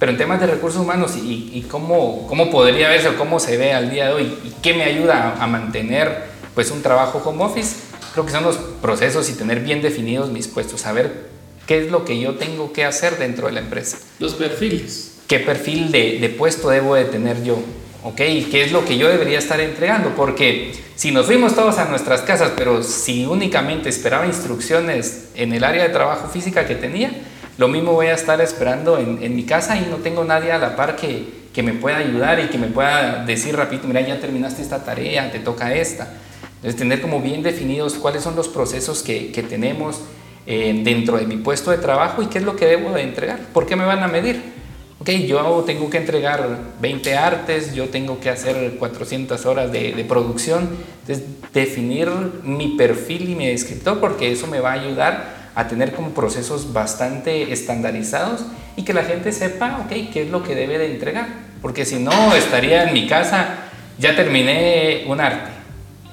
Pero 0.00 0.10
en 0.10 0.18
temas 0.18 0.40
de 0.40 0.48
recursos 0.48 0.82
humanos 0.82 1.14
y, 1.14 1.52
y 1.54 1.62
cómo, 1.70 2.26
cómo 2.26 2.50
podría 2.50 2.88
verse 2.88 3.10
o 3.10 3.16
cómo 3.16 3.38
se 3.38 3.56
ve 3.56 3.72
al 3.72 3.92
día 3.92 4.08
de 4.08 4.14
hoy 4.14 4.38
y 4.42 4.50
qué 4.62 4.74
me 4.74 4.82
ayuda 4.82 5.36
a, 5.38 5.44
a 5.44 5.46
mantener 5.46 6.24
pues 6.56 6.72
un 6.72 6.82
trabajo 6.82 7.22
home 7.24 7.44
office, 7.44 7.76
creo 8.14 8.26
que 8.26 8.32
son 8.32 8.42
los 8.42 8.56
procesos 8.56 9.30
y 9.30 9.34
tener 9.34 9.60
bien 9.60 9.80
definidos 9.80 10.30
mis 10.30 10.48
puestos, 10.48 10.80
saber 10.80 11.28
qué 11.68 11.78
es 11.78 11.92
lo 11.92 12.04
que 12.04 12.18
yo 12.18 12.34
tengo 12.34 12.72
que 12.72 12.84
hacer 12.84 13.16
dentro 13.16 13.46
de 13.46 13.52
la 13.52 13.60
empresa. 13.60 13.98
Los 14.18 14.34
perfiles. 14.34 15.18
¿Qué 15.28 15.38
perfil 15.38 15.92
de, 15.92 16.18
de 16.18 16.30
puesto 16.30 16.68
debo 16.68 16.96
de 16.96 17.04
tener 17.04 17.44
yo? 17.44 17.60
¿Ok? 18.04 18.16
¿Qué 18.16 18.62
es 18.64 18.72
lo 18.72 18.84
que 18.84 18.96
yo 18.96 19.08
debería 19.08 19.38
estar 19.38 19.60
entregando? 19.60 20.14
Porque 20.14 20.72
si 20.94 21.10
nos 21.10 21.26
fuimos 21.26 21.54
todos 21.54 21.78
a 21.78 21.86
nuestras 21.86 22.22
casas, 22.22 22.52
pero 22.56 22.82
si 22.82 23.26
únicamente 23.26 23.88
esperaba 23.88 24.26
instrucciones 24.26 25.30
en 25.34 25.52
el 25.52 25.64
área 25.64 25.82
de 25.82 25.88
trabajo 25.88 26.28
física 26.28 26.66
que 26.66 26.74
tenía, 26.74 27.10
lo 27.56 27.66
mismo 27.68 27.92
voy 27.92 28.06
a 28.06 28.14
estar 28.14 28.40
esperando 28.40 28.98
en, 28.98 29.22
en 29.22 29.34
mi 29.34 29.44
casa 29.44 29.76
y 29.76 29.86
no 29.90 29.96
tengo 29.96 30.24
nadie 30.24 30.52
a 30.52 30.58
la 30.58 30.76
par 30.76 30.94
que, 30.94 31.26
que, 31.52 31.62
me 31.62 31.72
pueda 31.72 31.96
ayudar 31.96 32.38
y 32.38 32.46
que 32.48 32.58
me 32.58 32.68
pueda 32.68 33.24
decir 33.24 33.56
rapidito, 33.56 33.88
mira, 33.88 34.00
ya 34.00 34.20
terminaste 34.20 34.62
esta 34.62 34.84
tarea, 34.84 35.30
te 35.32 35.40
toca 35.40 35.74
esta. 35.74 36.14
Entonces, 36.56 36.76
tener 36.76 37.00
como 37.00 37.20
bien 37.20 37.42
definidos 37.42 37.94
cuáles 37.94 38.22
son 38.22 38.36
los 38.36 38.48
procesos 38.48 39.02
que, 39.02 39.32
que 39.32 39.42
tenemos, 39.42 40.02
eh, 40.50 40.80
dentro 40.82 41.18
de 41.18 41.26
mi 41.26 41.36
puesto 41.36 41.70
de 41.70 41.76
trabajo 41.76 42.22
y 42.22 42.26
qué 42.28 42.38
es 42.38 42.44
lo 42.44 42.56
que 42.56 42.64
debo 42.64 42.92
de 42.92 43.02
entregar. 43.02 43.38
¿Por 43.52 43.66
qué 43.66 43.76
me 43.76 43.84
van 43.84 44.02
a 44.02 44.08
medir? 44.08 44.57
Ok, 45.00 45.10
yo 45.10 45.62
tengo 45.64 45.88
que 45.90 45.98
entregar 45.98 46.58
20 46.80 47.16
artes, 47.16 47.74
yo 47.74 47.88
tengo 47.88 48.18
que 48.18 48.30
hacer 48.30 48.74
400 48.78 49.46
horas 49.46 49.70
de, 49.70 49.92
de 49.92 50.04
producción. 50.04 50.68
Entonces, 51.02 51.24
definir 51.52 52.10
mi 52.42 52.76
perfil 52.76 53.30
y 53.30 53.34
mi 53.34 53.46
descriptor 53.46 54.00
porque 54.00 54.32
eso 54.32 54.46
me 54.46 54.60
va 54.60 54.70
a 54.70 54.74
ayudar 54.74 55.38
a 55.54 55.68
tener 55.68 55.92
como 55.92 56.10
procesos 56.10 56.72
bastante 56.72 57.52
estandarizados 57.52 58.44
y 58.76 58.82
que 58.82 58.92
la 58.92 59.04
gente 59.04 59.32
sepa, 59.32 59.80
ok, 59.84 60.12
qué 60.12 60.22
es 60.22 60.30
lo 60.30 60.42
que 60.42 60.54
debe 60.54 60.78
de 60.78 60.92
entregar. 60.92 61.28
Porque 61.62 61.84
si 61.84 61.96
no, 61.96 62.34
estaría 62.34 62.84
en 62.84 62.92
mi 62.92 63.06
casa, 63.06 63.56
ya 63.98 64.14
terminé 64.14 65.04
un 65.06 65.20
arte 65.20 65.58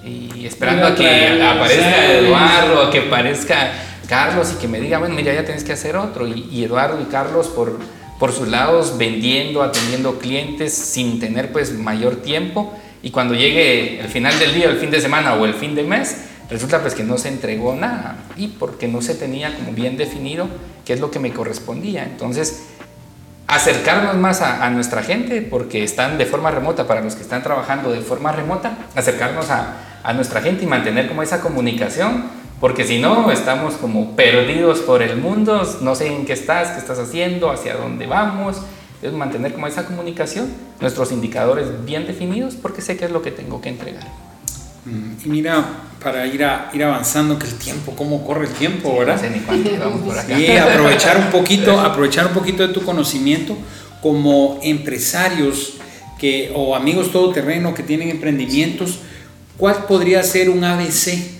y 0.05 0.45
esperando 0.45 0.87
a 0.87 0.95
que 0.95 1.41
aparezca 1.41 2.13
Eduardo, 2.13 2.81
a 2.83 2.91
que 2.91 2.99
aparezca 2.99 3.71
Carlos 4.07 4.53
y 4.55 4.61
que 4.61 4.67
me 4.67 4.79
diga, 4.79 4.99
bueno, 4.99 5.15
mira, 5.15 5.33
ya 5.33 5.43
tienes 5.43 5.63
que 5.63 5.73
hacer 5.73 5.97
otro. 5.97 6.27
Y, 6.27 6.63
Eduardo 6.63 7.01
y 7.01 7.05
Carlos 7.05 7.47
por, 7.47 7.79
por 8.19 8.31
sus 8.31 8.47
lados 8.47 8.97
vendiendo, 8.97 9.61
atendiendo 9.61 10.19
clientes 10.19 10.73
sin 10.73 11.19
tener 11.19 11.51
pues 11.51 11.73
mayor 11.73 12.17
tiempo. 12.17 12.73
Y 13.01 13.11
cuando 13.11 13.35
llegue 13.35 13.99
el 13.99 14.07
final 14.07 14.37
del 14.39 14.53
día, 14.53 14.69
el 14.69 14.77
fin 14.77 14.91
de 14.91 15.01
semana 15.01 15.35
o 15.35 15.45
el 15.45 15.53
fin 15.53 15.75
de 15.75 15.83
mes, 15.83 16.25
resulta 16.49 16.81
pues 16.81 16.95
que 16.95 17.03
no 17.03 17.17
se 17.17 17.29
entregó 17.29 17.75
nada 17.75 18.17
y 18.37 18.47
porque 18.47 18.87
no 18.87 19.01
se 19.01 19.15
tenía 19.15 19.55
como 19.55 19.73
bien 19.73 19.97
definido 19.97 20.47
qué 20.85 20.93
es 20.93 20.99
lo 20.99 21.11
que 21.11 21.19
me 21.19 21.31
correspondía. 21.31 22.03
Entonces, 22.03 22.63
acercarnos 23.47 24.15
más 24.15 24.41
a, 24.41 24.67
nuestra 24.69 25.03
gente, 25.03 25.41
porque 25.41 25.83
están 25.83 26.17
de 26.17 26.25
forma 26.25 26.51
remota, 26.51 26.87
para 26.87 27.01
los 27.01 27.15
que 27.15 27.21
están 27.21 27.43
trabajando 27.43 27.91
de 27.91 28.01
forma 28.01 28.31
remota, 28.31 28.77
acercarnos 28.95 29.49
a, 29.51 30.01
a 30.03 30.13
nuestra 30.13 30.41
gente 30.41 30.63
y 30.63 30.67
mantener 30.67 31.07
como 31.07 31.21
esa 31.21 31.41
comunicación 31.41 32.23
porque 32.59 32.85
si 32.85 32.99
no, 32.99 33.31
estamos 33.31 33.73
como 33.75 34.15
perdidos 34.15 34.79
por 34.79 35.01
el 35.01 35.17
mundo, 35.17 35.61
no 35.81 35.95
sé 35.95 36.07
en 36.07 36.25
qué 36.25 36.33
estás, 36.33 36.69
qué 36.69 36.79
estás 36.79 36.99
haciendo, 36.99 37.51
hacia 37.51 37.75
dónde 37.75 38.07
vamos. 38.07 38.57
Es 39.01 39.11
mantener 39.11 39.53
como 39.53 39.67
esa 39.67 39.85
comunicación, 39.85 40.47
nuestros 40.79 41.11
indicadores 41.11 41.67
bien 41.85 42.07
definidos, 42.07 42.55
porque 42.55 42.81
sé 42.81 42.95
qué 42.97 43.05
es 43.05 43.11
lo 43.11 43.21
que 43.21 43.31
tengo 43.31 43.61
que 43.61 43.69
entregar. 43.69 44.07
Mm, 44.85 45.25
y 45.25 45.29
mira, 45.29 45.65
para 46.01 46.25
ir, 46.25 46.43
a, 46.45 46.69
ir 46.73 46.83
avanzando, 46.83 47.37
que 47.37 47.45
el 47.45 47.55
tiempo, 47.55 47.93
cómo 47.95 48.25
corre 48.25 48.47
el 48.47 48.53
tiempo, 48.53 48.97
¿verdad? 48.97 49.15
No 49.15 49.21
sé 49.21 49.29
ni 49.31 49.39
cuánto 49.39 49.69
vamos 49.77 50.01
por 50.01 50.17
acá. 50.17 50.37
Sí, 50.37 50.55
aprovechar 50.55 51.17
un 51.17 51.31
poquito, 51.31 51.79
aprovechar 51.81 52.27
un 52.27 52.33
poquito 52.33 52.65
de 52.65 52.73
tu 52.73 52.83
conocimiento 52.83 53.57
como 54.01 54.59
empresarios 54.63 55.73
que, 56.17 56.51
o 56.55 56.75
amigos 56.75 57.11
todoterreno 57.11 57.73
que 57.73 57.83
tienen 57.83 58.09
emprendimientos, 58.09 58.99
¿cuál 59.57 59.85
podría 59.85 60.23
ser 60.23 60.49
un 60.49 60.63
ABC 60.63 61.34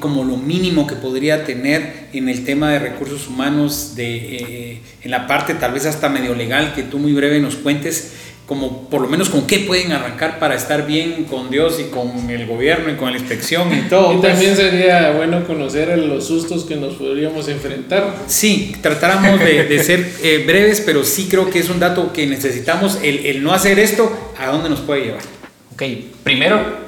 como 0.00 0.24
lo 0.24 0.36
mínimo 0.36 0.86
que 0.86 0.96
podría 0.96 1.44
tener 1.44 2.08
en 2.12 2.28
el 2.28 2.44
tema 2.44 2.72
de 2.72 2.78
recursos 2.80 3.28
humanos, 3.28 3.94
de, 3.94 4.36
eh, 4.36 4.80
en 5.02 5.10
la 5.10 5.26
parte 5.26 5.54
tal 5.54 5.72
vez 5.72 5.86
hasta 5.86 6.08
medio 6.08 6.34
legal, 6.34 6.74
que 6.74 6.82
tú 6.82 6.98
muy 6.98 7.12
breve 7.12 7.38
nos 7.40 7.56
cuentes, 7.56 8.12
como 8.48 8.88
por 8.88 9.02
lo 9.02 9.08
menos 9.08 9.28
con 9.28 9.46
qué 9.46 9.60
pueden 9.60 9.92
arrancar 9.92 10.38
para 10.38 10.54
estar 10.54 10.86
bien 10.86 11.24
con 11.24 11.50
Dios 11.50 11.78
y 11.78 11.90
con 11.90 12.30
el 12.30 12.46
gobierno 12.46 12.90
y 12.90 12.96
con 12.96 13.12
la 13.12 13.18
inspección 13.18 13.72
y 13.76 13.88
todo. 13.88 14.14
Y 14.14 14.22
también 14.22 14.56
sería 14.56 15.12
bueno 15.12 15.46
conocer 15.46 15.96
los 15.98 16.26
sustos 16.26 16.64
que 16.64 16.74
nos 16.74 16.94
podríamos 16.94 17.46
enfrentar. 17.48 18.16
Sí, 18.26 18.74
tratáramos 18.80 19.38
de, 19.38 19.64
de 19.64 19.84
ser 19.84 20.12
eh, 20.22 20.44
breves, 20.46 20.80
pero 20.80 21.04
sí 21.04 21.28
creo 21.30 21.50
que 21.50 21.58
es 21.58 21.68
un 21.68 21.78
dato 21.78 22.10
que 22.12 22.26
necesitamos, 22.26 22.98
el, 23.02 23.26
el, 23.26 23.42
no 23.42 23.52
hacer 23.52 23.78
esto, 23.78 24.10
¿a 24.38 24.46
dónde 24.46 24.70
nos 24.70 24.80
puede 24.80 25.04
llevar? 25.04 25.22
Ok, 25.74 25.82
primero, 26.24 26.56
okay, 26.56 26.87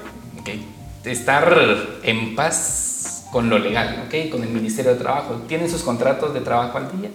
estar 1.04 1.56
en 2.02 2.34
paz 2.34 3.26
con 3.30 3.48
lo 3.48 3.58
legal, 3.58 4.04
¿ok? 4.06 4.30
Con 4.30 4.42
el 4.42 4.50
Ministerio 4.50 4.92
de 4.92 4.98
Trabajo. 4.98 5.42
Tienen 5.48 5.70
sus 5.70 5.82
contratos 5.82 6.34
de 6.34 6.40
trabajo 6.40 6.78
al 6.78 7.00
día, 7.00 7.10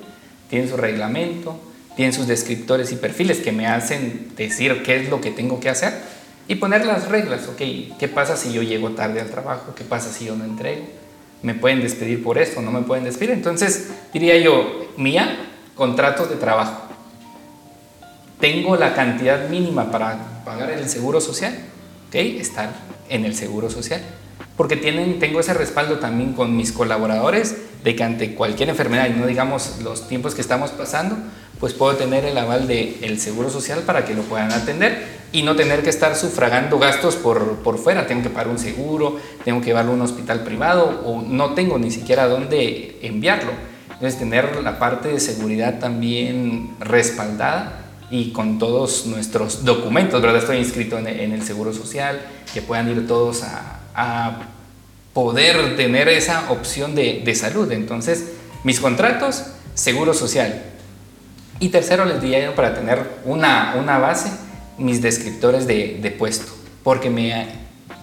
tienen 0.50 0.70
su 0.70 0.78
reglamento, 0.78 1.60
tienen 1.96 2.14
sus 2.14 2.28
descriptores 2.28 2.92
y 2.92 2.96
perfiles 2.96 3.40
que 3.40 3.52
me 3.52 3.68
hacen 3.68 4.32
decir 4.36 4.84
qué 4.84 4.98
es 4.98 5.10
lo 5.10 5.22
que 5.22 5.32
tengo 5.32 5.60
que 5.60 5.70
hacer 5.70 5.94
y 6.48 6.56
poner 6.56 6.86
las 6.86 7.10
reglas, 7.10 7.48
¿ok? 7.48 7.98
¿Qué 7.98 8.08
pasa 8.08 8.38
si 8.38 8.54
yo 8.54 8.62
llego 8.62 8.92
tarde 8.92 9.22
al 9.22 9.30
trabajo? 9.30 9.74
¿Qué 9.76 9.84
pasa 9.84 10.12
si 10.12 10.26
yo 10.26 10.36
no 10.36 10.46
entrego? 10.46 10.86
¿Me 11.42 11.54
pueden 11.54 11.82
despedir 11.82 12.24
por 12.24 12.38
eso? 12.38 12.62
¿No 12.62 12.72
me 12.72 12.82
pueden 12.82 13.04
despedir? 13.04 13.32
Entonces, 13.32 13.90
diría 14.14 14.38
yo, 14.38 14.92
mía, 14.98 15.38
contratos 15.76 16.30
de 16.30 16.36
trabajo. 16.36 16.82
Tengo 18.40 18.76
la 18.76 18.94
cantidad 18.94 19.50
mínima 19.50 19.92
para 19.92 20.44
pagar 20.44 20.70
el 20.72 20.88
seguro 20.90 21.22
social, 21.22 21.58
Estar 22.16 22.74
en 23.10 23.26
el 23.26 23.36
seguro 23.36 23.70
social 23.70 24.02
porque 24.58 24.78
tienen, 24.78 25.20
tengo 25.20 25.40
ese 25.40 25.54
respaldo 25.54 26.00
también 26.00 26.34
con 26.34 26.56
mis 26.56 26.72
colaboradores 26.72 27.58
de 27.84 27.96
que 27.96 28.04
ante 28.04 28.36
cualquier 28.36 28.70
enfermedad, 28.70 29.08
y 29.10 29.20
no 29.20 29.28
digamos 29.28 29.80
los 29.84 30.08
tiempos 30.08 30.34
que 30.34 30.42
estamos 30.42 30.72
pasando, 30.72 31.18
pues 31.60 31.74
puedo 31.74 31.96
tener 31.96 32.26
el 32.26 32.38
aval 32.38 32.68
del 32.68 32.96
el 33.02 33.20
Seguro 33.20 33.50
Social 33.50 33.82
para 33.82 34.06
que 34.06 34.14
lo 34.14 34.22
puedan 34.24 34.52
atender 34.52 35.26
y 35.32 35.44
no 35.44 35.56
tener 35.56 35.84
que 35.84 35.90
estar 35.90 36.16
sufragando 36.16 36.80
gastos 36.80 37.16
por, 37.16 37.58
por 37.58 37.78
fuera. 37.78 38.08
Tengo 38.08 38.24
que 38.24 38.30
pagar 38.30 38.48
un 38.48 38.60
seguro, 38.60 39.20
tengo 39.44 39.60
que 39.60 39.68
llevarlo 39.68 39.92
a 39.92 39.96
un 39.96 40.02
hospital 40.02 40.44
privado 40.44 41.02
o 41.06 41.22
no 41.22 41.54
tengo 41.54 41.78
ni 41.78 41.92
siquiera 41.92 42.28
dónde 42.28 42.98
enviarlo. 43.02 43.52
Entonces, 43.92 44.20
tener 44.20 44.62
la 44.62 44.80
parte 44.80 45.10
de 45.10 45.20
seguridad 45.20 45.80
también 45.80 46.76
respaldada 46.80 47.85
y 48.12 48.32
con 48.32 48.60
todos 48.60 49.06
nuestros 49.08 49.66
documentos, 49.66 50.22
¿verdad? 50.22 50.40
Estoy 50.40 50.58
inscrito 50.58 50.98
en, 50.98 51.08
el 51.08 51.42
Seguro 51.44 51.74
Social, 51.74 52.22
que 52.54 52.62
puedan 52.62 52.90
ir 52.90 53.08
todos 53.08 53.44
a, 53.44 53.80
a 53.96 54.40
poder 55.14 55.76
tener 55.76 56.10
esa 56.10 56.52
opción 56.52 56.94
de, 56.94 57.22
de, 57.26 57.36
salud. 57.36 57.72
Entonces, 57.72 58.34
mis 58.64 58.80
contratos, 58.80 59.46
seguro 59.74 60.14
social. 60.14 60.62
Y 61.60 61.70
tercero, 61.70 62.06
les 62.06 62.22
diría 62.22 62.44
yo 62.44 62.56
para 62.56 62.76
tener 62.76 63.02
una, 63.24 63.76
una 63.80 63.98
base, 63.98 64.30
mis 64.78 65.02
descriptores 65.02 65.68
de, 65.68 66.00
de 66.02 66.12
puesto, 66.12 66.52
porque 66.84 67.10
me, 67.10 67.48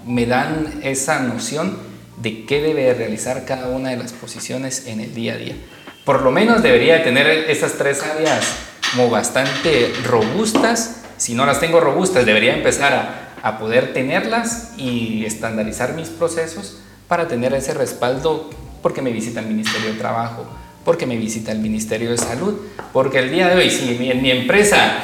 me 0.07 0.25
dan 0.27 0.81
esa 0.83 1.21
noción 1.21 1.77
de 2.17 2.47
qué 2.47 2.63
debe 2.63 2.95
realizar 2.95 3.45
cada 3.45 3.69
una 3.69 3.91
de 3.91 3.99
las 3.99 4.13
posiciones 4.13 4.87
en 4.87 5.01
el 5.01 5.15
día 5.15 5.35
a 5.35 5.37
día. 5.37 5.57
Por 6.05 6.23
lo 6.23 6.31
menos 6.31 6.63
debería 6.63 6.95
de 6.95 7.01
tener 7.01 7.27
esas 7.27 7.75
tres 7.75 8.03
áreas 8.03 8.72
como 8.93 9.11
bastante 9.11 9.93
robustas. 10.05 11.03
Si 11.17 11.35
no 11.35 11.45
las 11.45 11.61
tengo 11.61 11.81
robustas, 11.81 12.25
debería 12.25 12.55
empezar 12.55 12.93
a 12.93 13.23
a 13.43 13.59
poder 13.59 13.93
tenerlas 13.93 14.73
y 14.79 15.25
estandarizar 15.27 15.95
mis 15.95 16.09
procesos 16.09 16.79
para 17.09 17.29
tener 17.29 17.53
ese 17.53 17.75
respaldo 17.75 18.49
porque 18.81 19.03
me 19.03 19.13
visita 19.13 19.41
el 19.41 19.47
Ministerio 19.47 19.93
de 19.93 19.99
Trabajo, 19.99 20.47
porque 20.85 21.07
me 21.07 21.17
visita 21.17 21.53
el 21.53 21.59
Ministerio 21.59 22.11
de 22.11 22.19
Salud, 22.19 22.55
porque 22.93 23.19
el 23.19 23.31
día 23.31 23.49
de 23.49 23.57
hoy 23.57 23.71
si 23.71 23.97
en 24.11 24.23
mi 24.23 24.31
empresa 24.31 24.99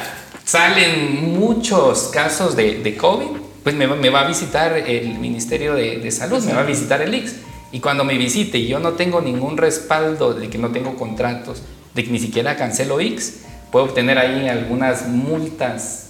salen 0.45 1.37
muchos 1.37 2.09
casos 2.13 2.55
de, 2.55 2.81
de 2.81 2.95
COVID, 2.95 3.37
pues 3.63 3.75
me, 3.75 3.87
me, 3.87 4.09
va 4.09 4.21
a 4.21 4.27
visitar 4.27 4.77
el 4.77 5.19
Ministerio 5.19 5.75
de, 5.75 5.99
de 5.99 6.11
Salud, 6.11 6.43
me 6.43 6.53
va 6.53 6.61
a 6.61 6.65
visitar 6.65 7.01
el 7.01 7.13
IX. 7.13 7.31
Y 7.71 7.81
cuando 7.81 8.03
me 8.03 8.17
visite 8.17 8.57
y 8.57 8.67
yo 8.67 8.79
no 8.79 8.93
tengo 8.93 9.21
ningún 9.21 9.57
respaldo 9.57 10.33
de 10.33 10.49
que 10.49 10.57
no 10.57 10.69
tengo 10.69 10.95
contratos, 10.95 11.61
de 11.93 12.03
que 12.03 12.09
ni 12.09 12.19
siquiera 12.19 12.55
cancelo 12.55 12.99
X, 12.99 13.41
puedo 13.71 13.85
obtener 13.85 14.17
ahí 14.17 14.47
algunas 14.47 15.07
multas 15.07 16.09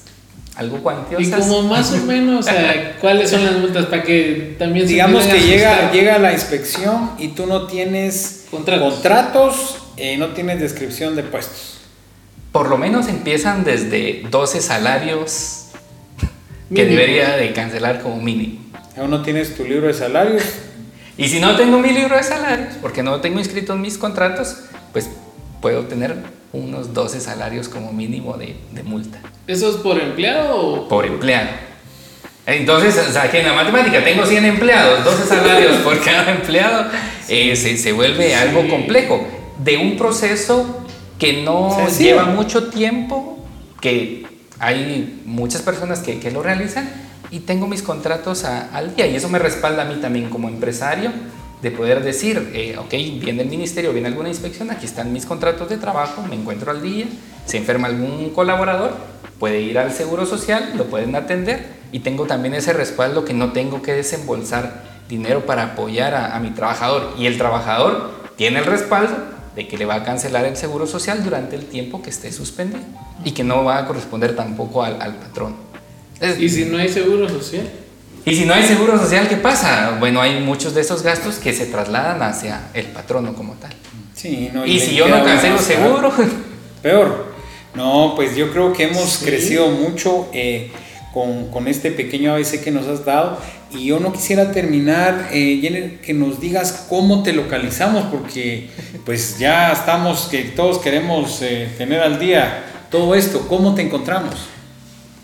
algo 0.59 0.79
cuantioso 0.79 1.21
Y 1.21 1.31
como 1.31 1.63
más 1.63 1.93
o 1.93 1.97
menos, 2.05 2.45
¿cuáles 3.01 3.29
son 3.29 3.45
las 3.45 3.57
multas 3.57 3.85
para 3.85 4.03
que 4.03 4.55
también 4.59 4.85
Digamos 4.87 5.25
que 5.25 5.39
llega, 5.39 5.89
llega 5.91 6.19
la 6.19 6.33
inspección 6.33 7.11
y 7.17 7.29
tú 7.29 7.45
no 7.45 7.65
tienes 7.67 8.45
contratos, 8.51 8.95
contratos 8.95 9.77
eh, 9.95 10.17
no 10.17 10.29
tienes 10.29 10.59
descripción 10.59 11.15
de 11.15 11.23
puestos. 11.23 11.77
Por 12.51 12.67
lo 12.67 12.77
menos 12.77 13.07
empiezan 13.07 13.63
desde 13.63 14.23
12 14.29 14.61
salarios 14.61 15.67
que 16.73 16.85
debería 16.85 17.37
de 17.37 17.53
cancelar 17.53 18.01
como 18.01 18.21
mínimo. 18.21 18.59
¿Aún 18.97 19.11
no 19.11 19.21
tienes 19.21 19.55
tu 19.55 19.63
libro 19.63 19.87
de 19.87 19.93
salarios? 19.93 20.43
y 21.17 21.27
si 21.29 21.39
no 21.39 21.55
tengo 21.55 21.79
mi 21.79 21.91
libro 21.91 22.17
de 22.17 22.23
salarios, 22.23 22.75
porque 22.81 23.01
no 23.01 23.21
tengo 23.21 23.39
inscrito 23.39 23.73
en 23.73 23.81
mis 23.81 23.97
contratos, 23.97 24.57
pues 24.91 25.09
puedo 25.61 25.85
tener 25.85 26.15
unos 26.53 26.93
12 26.93 27.19
salarios 27.19 27.69
como 27.69 27.91
mínimo 27.91 28.37
de, 28.37 28.55
de 28.71 28.83
multa. 28.83 29.19
¿Eso 29.47 29.69
es 29.69 29.77
por 29.77 29.99
empleado 29.99 30.57
o...? 30.57 30.87
Por 30.87 31.05
empleado. 31.05 31.49
Entonces, 32.45 32.97
o 33.07 33.11
sea, 33.11 33.29
que 33.29 33.41
en 33.41 33.47
la 33.47 33.53
matemática 33.53 34.03
tengo 34.03 34.25
100 34.25 34.45
empleados, 34.45 35.05
12 35.05 35.25
salarios 35.25 35.77
por 35.77 35.99
cada 36.03 36.31
empleado, 36.31 36.89
eh, 37.27 37.55
se, 37.55 37.77
se, 37.77 37.91
vuelve 37.91 38.33
algo 38.35 38.67
complejo. 38.67 39.23
De 39.63 39.77
un 39.77 39.97
proceso 39.97 40.83
que 41.19 41.43
no 41.43 41.87
lleva 41.89 42.25
mucho 42.25 42.69
tiempo, 42.69 43.45
que 43.81 44.25
hay 44.57 45.21
muchas 45.25 45.61
personas 45.61 45.99
que, 45.99 46.19
que 46.19 46.31
lo 46.31 46.41
realizan, 46.41 46.89
y 47.29 47.41
tengo 47.41 47.67
mis 47.67 47.83
contratos 47.83 48.45
a, 48.45 48.75
al 48.75 48.95
día, 48.95 49.05
y 49.05 49.15
eso 49.15 49.29
me 49.29 49.37
respalda 49.37 49.83
a 49.83 49.85
mí 49.85 49.95
también 50.01 50.29
como 50.29 50.47
empresario 50.49 51.11
de 51.61 51.71
poder 51.71 52.03
decir, 52.03 52.51
eh, 52.53 52.77
ok, 52.77 52.91
viene 53.21 53.43
el 53.43 53.49
ministerio, 53.49 53.91
viene 53.91 54.07
alguna 54.07 54.29
inspección, 54.29 54.71
aquí 54.71 54.85
están 54.85 55.11
mis 55.11 55.25
contratos 55.25 55.69
de 55.69 55.77
trabajo, 55.77 56.23
me 56.23 56.35
encuentro 56.35 56.71
al 56.71 56.81
día, 56.81 57.05
se 57.45 57.57
enferma 57.57 57.87
algún 57.87 58.29
colaborador, 58.29 58.95
puede 59.39 59.61
ir 59.61 59.77
al 59.77 59.91
seguro 59.91 60.25
social, 60.25 60.73
lo 60.75 60.85
pueden 60.85 61.15
atender 61.15 61.65
y 61.91 61.99
tengo 61.99 62.25
también 62.25 62.53
ese 62.53 62.71
respaldo 62.71 63.25
que 63.25 63.33
no 63.33 63.51
tengo 63.51 63.81
que 63.81 63.93
desembolsar 63.93 64.83
dinero 65.09 65.45
para 65.45 65.63
apoyar 65.63 66.13
a, 66.13 66.35
a 66.35 66.39
mi 66.39 66.51
trabajador 66.51 67.13
y 67.17 67.25
el 67.25 67.37
trabajador 67.37 68.11
tiene 68.37 68.59
el 68.59 68.65
respaldo 68.65 69.15
de 69.55 69.67
que 69.67 69.77
le 69.77 69.85
va 69.85 69.95
a 69.95 70.03
cancelar 70.03 70.45
el 70.45 70.55
seguro 70.55 70.87
social 70.87 71.23
durante 71.23 71.55
el 71.55 71.65
tiempo 71.65 72.01
que 72.01 72.09
esté 72.09 72.31
suspendido 72.31 72.83
y 73.25 73.31
que 73.31 73.43
no 73.43 73.65
va 73.65 73.79
a 73.79 73.85
corresponder 73.85 74.35
tampoco 74.35 74.83
al, 74.83 75.01
al 75.01 75.15
patrón. 75.15 75.55
¿Y 76.39 76.49
si 76.49 76.65
no 76.65 76.77
hay 76.77 76.89
seguro 76.89 77.27
social? 77.27 77.67
Y 78.29 78.35
si 78.35 78.45
no 78.45 78.53
hay 78.53 78.63
seguro 78.63 78.97
social, 78.99 79.27
¿qué 79.27 79.37
pasa? 79.37 79.97
Bueno, 79.99 80.21
hay 80.21 80.39
muchos 80.39 80.75
de 80.75 80.81
esos 80.81 81.01
gastos 81.01 81.35
que 81.35 81.51
se 81.51 81.65
trasladan 81.65 82.21
hacia 82.21 82.69
el 82.75 82.85
patrono 82.85 83.33
como 83.33 83.53
tal. 83.53 83.71
Sí, 84.13 84.51
no, 84.53 84.65
y, 84.65 84.73
y 84.73 84.79
si 84.79 84.95
yo 84.95 85.07
no 85.07 85.23
cancelo 85.23 85.57
seguro... 85.57 86.13
Peor. 86.83 87.33
No, 87.73 88.13
pues 88.15 88.35
yo 88.35 88.51
creo 88.51 88.73
que 88.73 88.83
hemos 88.83 89.17
crecido 89.17 89.69
mucho 89.69 90.29
eh, 90.33 90.71
con, 91.13 91.49
con, 91.49 91.67
este 91.67 91.91
pequeño 91.91 92.33
ABC 92.33 92.63
que 92.63 92.71
nos 92.71 92.87
has 92.87 93.03
dado. 93.03 93.39
Y 93.71 93.85
yo 93.85 93.99
no 93.99 94.13
quisiera 94.13 94.51
terminar, 94.51 95.29
eh, 95.31 95.59
Jenner, 95.61 95.99
que 95.99 96.13
nos 96.13 96.39
digas 96.39 96.85
cómo 96.87 97.23
te 97.23 97.33
localizamos, 97.33 98.05
porque 98.05 98.69
pues 99.05 99.39
ya 99.39 99.71
estamos, 99.71 100.27
que 100.29 100.43
todos 100.43 100.79
queremos 100.79 101.41
eh, 101.41 101.67
tener 101.77 102.01
al 102.01 102.19
día 102.19 102.65
todo 102.91 103.15
esto. 103.15 103.47
¿Cómo 103.47 103.75
te 103.75 103.81
encontramos? 103.81 104.35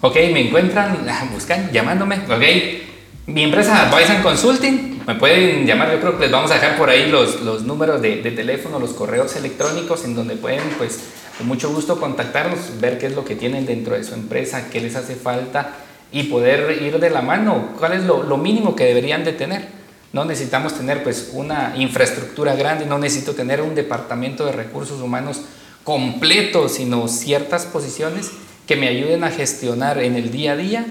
Ok, 0.01 0.15
me 0.31 0.47
encuentran, 0.47 1.05
buscan, 1.33 1.71
llamándome. 1.71 2.17
Ok, 2.29 2.94
mi 3.27 3.43
empresa 3.43 3.91
Bison 3.95 4.21
Consulting, 4.21 5.01
me 5.07 5.15
pueden 5.15 5.65
llamar, 5.65 5.91
yo 5.91 5.99
creo 5.99 6.17
que 6.17 6.25
les 6.25 6.31
vamos 6.31 6.51
a 6.51 6.55
dejar 6.55 6.77
por 6.77 6.89
ahí 6.89 7.09
los, 7.09 7.41
los 7.41 7.63
números 7.63 8.01
de, 8.01 8.21
de 8.21 8.31
teléfono, 8.31 8.79
los 8.79 8.91
correos 8.91 9.35
electrónicos 9.35 10.05
en 10.05 10.15
donde 10.15 10.35
pueden 10.35 10.61
pues 10.77 10.99
con 11.37 11.47
mucho 11.47 11.71
gusto 11.73 11.99
contactarnos, 11.99 12.79
ver 12.79 12.99
qué 12.99 13.07
es 13.07 13.15
lo 13.15 13.25
que 13.25 13.35
tienen 13.35 13.65
dentro 13.65 13.95
de 13.95 14.03
su 14.03 14.13
empresa, 14.13 14.69
qué 14.69 14.79
les 14.79 14.95
hace 14.95 15.15
falta 15.15 15.73
y 16.11 16.23
poder 16.23 16.81
ir 16.83 16.99
de 16.99 17.09
la 17.09 17.21
mano, 17.21 17.73
cuál 17.79 17.93
es 17.93 18.03
lo, 18.03 18.23
lo 18.23 18.37
mínimo 18.37 18.75
que 18.75 18.85
deberían 18.85 19.23
de 19.23 19.33
tener. 19.33 19.67
No 20.13 20.23
necesitamos 20.23 20.75
tener 20.75 21.03
pues 21.03 21.31
una 21.33 21.73
infraestructura 21.75 22.55
grande, 22.55 22.85
no 22.85 22.99
necesito 22.99 23.33
tener 23.33 23.61
un 23.61 23.75
departamento 23.75 24.45
de 24.45 24.53
recursos 24.53 25.01
humanos 25.01 25.41
completo, 25.83 26.69
sino 26.69 27.07
ciertas 27.07 27.65
posiciones 27.65 28.31
que 28.65 28.75
me 28.75 28.87
ayuden 28.87 29.23
a 29.23 29.31
gestionar 29.31 29.97
en 29.97 30.15
el 30.15 30.31
día 30.31 30.53
a 30.53 30.55
día 30.55 30.85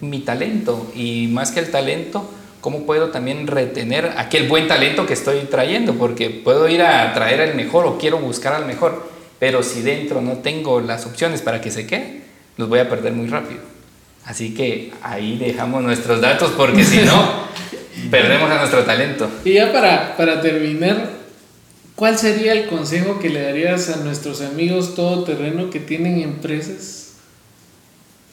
mi 0.00 0.20
talento 0.20 0.90
y 0.94 1.28
más 1.28 1.52
que 1.52 1.60
el 1.60 1.70
talento, 1.70 2.28
cómo 2.60 2.84
puedo 2.84 3.10
también 3.10 3.46
retener 3.46 4.14
aquel 4.16 4.48
buen 4.48 4.66
talento 4.66 5.06
que 5.06 5.12
estoy 5.12 5.40
trayendo, 5.50 5.94
porque 5.94 6.30
puedo 6.30 6.68
ir 6.68 6.82
a 6.82 7.12
traer 7.14 7.40
el 7.40 7.54
mejor 7.54 7.86
o 7.86 7.98
quiero 7.98 8.18
buscar 8.18 8.54
al 8.54 8.66
mejor, 8.66 9.08
pero 9.38 9.62
si 9.62 9.82
dentro 9.82 10.20
no 10.20 10.38
tengo 10.38 10.80
las 10.80 11.06
opciones 11.06 11.42
para 11.42 11.60
que 11.60 11.70
se 11.70 11.86
quede, 11.86 12.22
los 12.56 12.68
voy 12.68 12.80
a 12.80 12.88
perder 12.88 13.12
muy 13.12 13.28
rápido. 13.28 13.60
Así 14.24 14.54
que 14.54 14.92
ahí 15.02 15.38
dejamos 15.38 15.82
nuestros 15.82 16.20
datos 16.20 16.50
porque 16.56 16.84
si 16.84 16.98
no, 16.98 17.46
perdemos 18.10 18.50
a 18.50 18.58
nuestro 18.58 18.82
talento. 18.82 19.30
Y 19.44 19.52
ya 19.52 19.72
para, 19.72 20.16
para 20.16 20.40
terminar, 20.40 21.10
¿cuál 21.94 22.18
sería 22.18 22.52
el 22.52 22.66
consejo 22.66 23.20
que 23.20 23.28
le 23.28 23.42
darías 23.42 23.90
a 23.90 23.98
nuestros 23.98 24.40
amigos 24.40 24.96
todoterreno 24.96 25.70
que 25.70 25.78
tienen 25.78 26.20
empresas? 26.20 27.12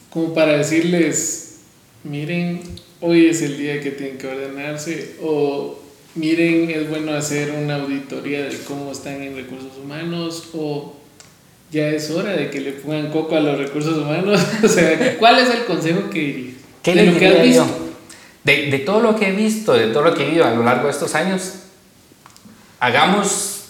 Como 0.09 0.33
para 0.33 0.57
decirles, 0.57 1.52
miren, 2.03 2.61
hoy 3.01 3.27
es 3.27 3.41
el 3.41 3.57
día 3.57 3.81
que 3.81 3.91
tienen 3.91 4.17
que 4.17 4.27
ordenarse 4.27 5.15
o 5.21 5.79
miren, 6.15 6.69
es 6.69 6.89
bueno 6.89 7.13
hacer 7.13 7.51
una 7.51 7.75
auditoría 7.75 8.43
de 8.43 8.57
cómo 8.67 8.91
están 8.91 9.21
en 9.21 9.35
recursos 9.35 9.77
humanos 9.81 10.49
o 10.53 10.95
ya 11.71 11.89
es 11.89 12.11
hora 12.11 12.33
de 12.33 12.49
que 12.49 12.61
le 12.61 12.73
pongan 12.73 13.09
coco 13.09 13.35
a 13.35 13.39
los 13.39 13.57
recursos 13.57 13.97
humanos. 13.97 14.41
o 14.63 14.67
sea, 14.67 15.17
¿cuál 15.17 15.39
es 15.39 15.49
el 15.49 15.65
consejo 15.65 16.09
que 16.09 16.53
¿Qué 16.83 16.93
de 16.93 17.05
lo 17.05 17.17
que 17.17 17.27
has 17.27 17.41
visto? 17.41 17.65
De, 18.43 18.69
de, 18.69 18.79
todo 18.79 18.99
lo 18.99 19.15
que 19.15 19.29
he 19.29 19.31
visto, 19.31 19.73
de 19.73 19.87
todo 19.87 20.03
lo 20.03 20.13
que 20.13 20.23
he 20.23 20.25
vivido 20.25 20.45
a 20.45 20.51
lo 20.51 20.63
largo 20.63 20.85
de 20.85 20.91
estos 20.91 21.15
años, 21.15 21.53
hagamos, 22.81 23.67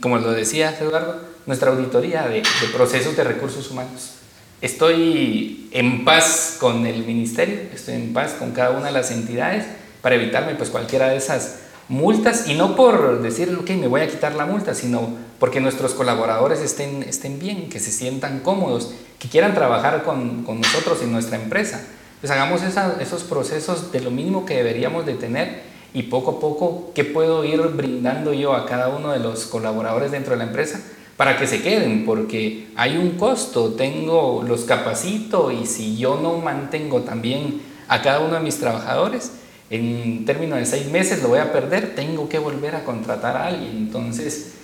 como 0.00 0.16
lo 0.16 0.32
decía 0.32 0.74
Eduardo, 0.80 1.20
nuestra 1.44 1.70
auditoría 1.70 2.26
de, 2.26 2.36
de 2.36 2.68
procesos 2.72 3.14
de 3.16 3.22
recursos 3.22 3.70
humanos. 3.70 4.12
Estoy 4.60 5.68
en 5.72 6.04
paz 6.04 6.56
con 6.58 6.86
el 6.86 7.04
ministerio, 7.04 7.58
estoy 7.74 7.94
en 7.94 8.12
paz 8.12 8.32
con 8.38 8.52
cada 8.52 8.70
una 8.70 8.86
de 8.86 8.92
las 8.92 9.10
entidades 9.10 9.66
para 10.00 10.14
evitarme 10.14 10.54
pues 10.54 10.70
cualquiera 10.70 11.08
de 11.08 11.16
esas 11.16 11.56
multas 11.88 12.48
y 12.48 12.54
no 12.54 12.76
por 12.76 13.20
decir, 13.20 13.54
ok, 13.60 13.70
me 13.70 13.88
voy 13.88 14.00
a 14.00 14.08
quitar 14.08 14.34
la 14.34 14.46
multa, 14.46 14.74
sino 14.74 15.08
porque 15.38 15.60
nuestros 15.60 15.92
colaboradores 15.94 16.60
estén, 16.60 17.02
estén 17.02 17.38
bien, 17.38 17.68
que 17.68 17.78
se 17.78 17.90
sientan 17.90 18.40
cómodos, 18.40 18.94
que 19.18 19.28
quieran 19.28 19.54
trabajar 19.54 20.02
con, 20.02 20.44
con 20.44 20.60
nosotros 20.60 21.02
en 21.02 21.12
nuestra 21.12 21.36
empresa. 21.36 21.82
Pues 22.20 22.30
hagamos 22.30 22.62
esos 22.62 23.22
procesos 23.24 23.92
de 23.92 24.00
lo 24.00 24.10
mínimo 24.10 24.46
que 24.46 24.54
deberíamos 24.54 25.04
de 25.04 25.14
tener 25.14 25.62
y 25.92 26.04
poco 26.04 26.32
a 26.32 26.40
poco, 26.40 26.90
¿qué 26.94 27.04
puedo 27.04 27.44
ir 27.44 27.60
brindando 27.60 28.32
yo 28.32 28.54
a 28.54 28.66
cada 28.66 28.88
uno 28.88 29.12
de 29.12 29.20
los 29.20 29.44
colaboradores 29.46 30.10
dentro 30.10 30.32
de 30.32 30.38
la 30.38 30.44
empresa? 30.44 30.80
Para 31.16 31.36
que 31.36 31.46
se 31.46 31.62
queden, 31.62 32.04
porque 32.04 32.66
hay 32.76 32.96
un 32.96 33.10
costo, 33.12 33.74
tengo, 33.74 34.44
los 34.46 34.64
capacito 34.64 35.52
y 35.52 35.66
si 35.66 35.96
yo 35.96 36.18
no 36.20 36.38
mantengo 36.38 37.02
también 37.02 37.60
a 37.88 38.02
cada 38.02 38.20
uno 38.20 38.34
de 38.34 38.40
mis 38.40 38.58
trabajadores, 38.58 39.32
en 39.70 40.24
términos 40.24 40.58
de 40.58 40.66
seis 40.66 40.86
meses 40.90 41.22
lo 41.22 41.28
voy 41.28 41.38
a 41.38 41.52
perder, 41.52 41.94
tengo 41.94 42.28
que 42.28 42.38
volver 42.38 42.74
a 42.74 42.84
contratar 42.84 43.36
a 43.36 43.46
alguien. 43.46 43.76
Entonces, 43.76 44.54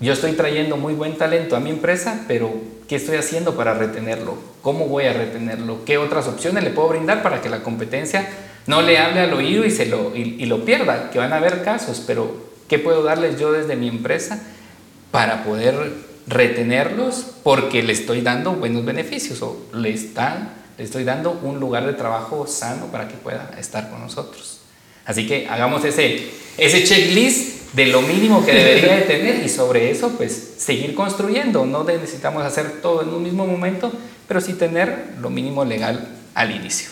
yo 0.00 0.12
estoy 0.12 0.32
trayendo 0.32 0.76
muy 0.76 0.94
buen 0.94 1.16
talento 1.16 1.56
a 1.56 1.60
mi 1.60 1.70
empresa, 1.70 2.24
pero 2.28 2.52
¿qué 2.88 2.96
estoy 2.96 3.16
haciendo 3.16 3.56
para 3.56 3.74
retenerlo? 3.74 4.34
¿Cómo 4.62 4.86
voy 4.86 5.04
a 5.04 5.12
retenerlo? 5.12 5.84
¿Qué 5.84 5.98
otras 5.98 6.28
opciones 6.28 6.62
le 6.62 6.70
puedo 6.70 6.88
brindar 6.88 7.22
para 7.22 7.40
que 7.40 7.48
la 7.48 7.62
competencia 7.62 8.28
no 8.66 8.82
le 8.82 8.98
hable 8.98 9.20
al 9.20 9.32
oído 9.32 9.64
y, 9.64 9.70
se 9.70 9.86
lo, 9.86 10.14
y, 10.14 10.36
y 10.38 10.46
lo 10.46 10.64
pierda? 10.64 11.10
Que 11.10 11.18
van 11.18 11.32
a 11.32 11.36
haber 11.36 11.62
casos, 11.64 12.02
pero 12.06 12.36
¿qué 12.68 12.78
puedo 12.78 13.02
darles 13.02 13.38
yo 13.38 13.52
desde 13.52 13.74
mi 13.74 13.88
empresa 13.88 14.40
para 15.16 15.44
poder 15.44 15.94
retenerlos? 16.26 17.24
Porque 17.42 17.82
le 17.82 17.94
estoy 17.94 18.20
dando 18.20 18.52
buenos 18.52 18.84
beneficios 18.84 19.40
o 19.40 19.66
le 19.72 19.94
están 19.94 20.50
le 20.76 20.84
estoy 20.84 21.04
dando 21.04 21.40
un 21.42 21.58
lugar 21.58 21.86
de 21.86 21.94
trabajo 21.94 22.46
sano 22.46 22.88
para 22.92 23.08
que 23.08 23.14
pueda 23.14 23.50
estar 23.58 23.88
con 23.88 23.98
nosotros. 24.00 24.58
Así 25.06 25.26
que 25.26 25.46
hagamos 25.48 25.82
ese, 25.86 26.28
ese 26.58 26.84
checklist 26.84 27.72
de 27.72 27.86
lo 27.86 28.02
mínimo 28.02 28.44
que 28.44 28.52
debería 28.52 28.96
de 28.96 29.02
tener 29.02 29.42
y 29.42 29.48
sobre 29.48 29.90
eso 29.90 30.10
pues 30.18 30.56
seguir 30.58 30.94
construyendo. 30.94 31.64
No 31.64 31.82
necesitamos 31.82 32.44
hacer 32.44 32.82
todo 32.82 33.02
en 33.02 33.08
un 33.08 33.22
mismo 33.22 33.46
momento, 33.46 33.90
pero 34.28 34.42
sí 34.42 34.52
tener 34.52 35.14
lo 35.18 35.30
mínimo 35.30 35.64
legal 35.64 36.08
al 36.34 36.54
inicio. 36.54 36.90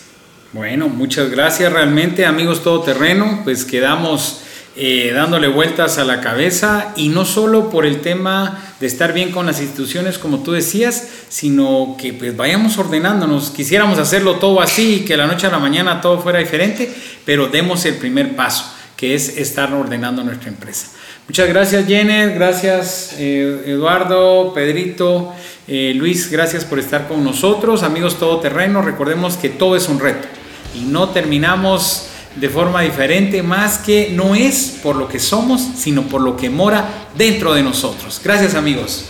Bueno, 0.55 0.89
muchas 0.89 1.31
gracias 1.31 1.71
realmente 1.71 2.25
amigos 2.25 2.63
todoterreno, 2.63 3.41
pues 3.45 3.67
quedamos 3.67 4.44
eh, 4.77 5.13
dándole 5.15 5.47
vueltas 5.47 5.99
a 5.99 6.05
la 6.05 6.21
cabeza 6.21 6.93
y 6.97 7.09
no 7.09 7.25
solo 7.25 7.71
por 7.71 7.87
el 7.87 8.01
tema 8.01 8.61
de 8.81 8.89
estar 8.89 9.13
bien 9.13 9.31
con 9.31 9.47
las 9.47 9.61
instituciones 9.61 10.19
como 10.19 10.43
tú 10.43 10.51
decías, 10.51 11.09
sino 11.29 11.97
que 11.97 12.13
pues 12.13 12.37
vayamos 12.37 12.77
ordenándonos, 12.77 13.51
quisiéramos 13.51 14.01
hacerlo 14.01 14.37
todo 14.37 14.61
así, 14.61 15.05
que 15.07 15.17
la 15.17 15.29
noche 15.29 15.47
a 15.47 15.51
la 15.51 15.61
mañana 15.61 16.01
todo 16.01 16.21
fuera 16.21 16.41
diferente, 16.41 16.93
pero 17.25 17.47
demos 17.47 17.85
el 17.85 17.95
primer 17.95 18.35
paso, 18.35 18.65
que 18.97 19.15
es 19.15 19.37
estar 19.39 19.73
ordenando 19.73 20.25
nuestra 20.25 20.49
empresa. 20.49 20.89
Muchas 21.29 21.49
gracias 21.49 21.87
Jenner, 21.87 22.35
gracias 22.35 23.15
eh, 23.17 23.63
Eduardo, 23.67 24.53
Pedrito, 24.55 25.33
eh, 25.69 25.93
Luis, 25.95 26.31
gracias 26.33 26.65
por 26.65 26.81
estar 26.81 27.07
con 27.07 27.23
nosotros, 27.23 27.85
amigos 27.85 28.19
todoterreno, 28.19 28.83
recordemos 28.83 29.37
que 29.37 29.51
todo 29.51 29.77
es 29.77 29.89
un 29.89 30.01
reto 30.01 30.27
y 30.75 30.81
no 30.81 31.11
terminamos 31.11 32.09
de 32.37 32.49
forma 32.49 32.83
diferente, 32.83 33.43
más 33.43 33.79
que 33.79 34.11
no 34.13 34.35
es 34.35 34.79
por 34.83 34.97
lo 34.97 35.09
que 35.09 35.21
somos, 35.21 35.61
sino 35.77 36.03
por 36.03 36.21
lo 36.21 36.37
que 36.37 36.51
mora 36.51 37.09
dentro 37.17 37.55
de 37.55 37.63
nosotros. 37.63 38.21
Gracias 38.23 38.55
amigos. 38.55 39.07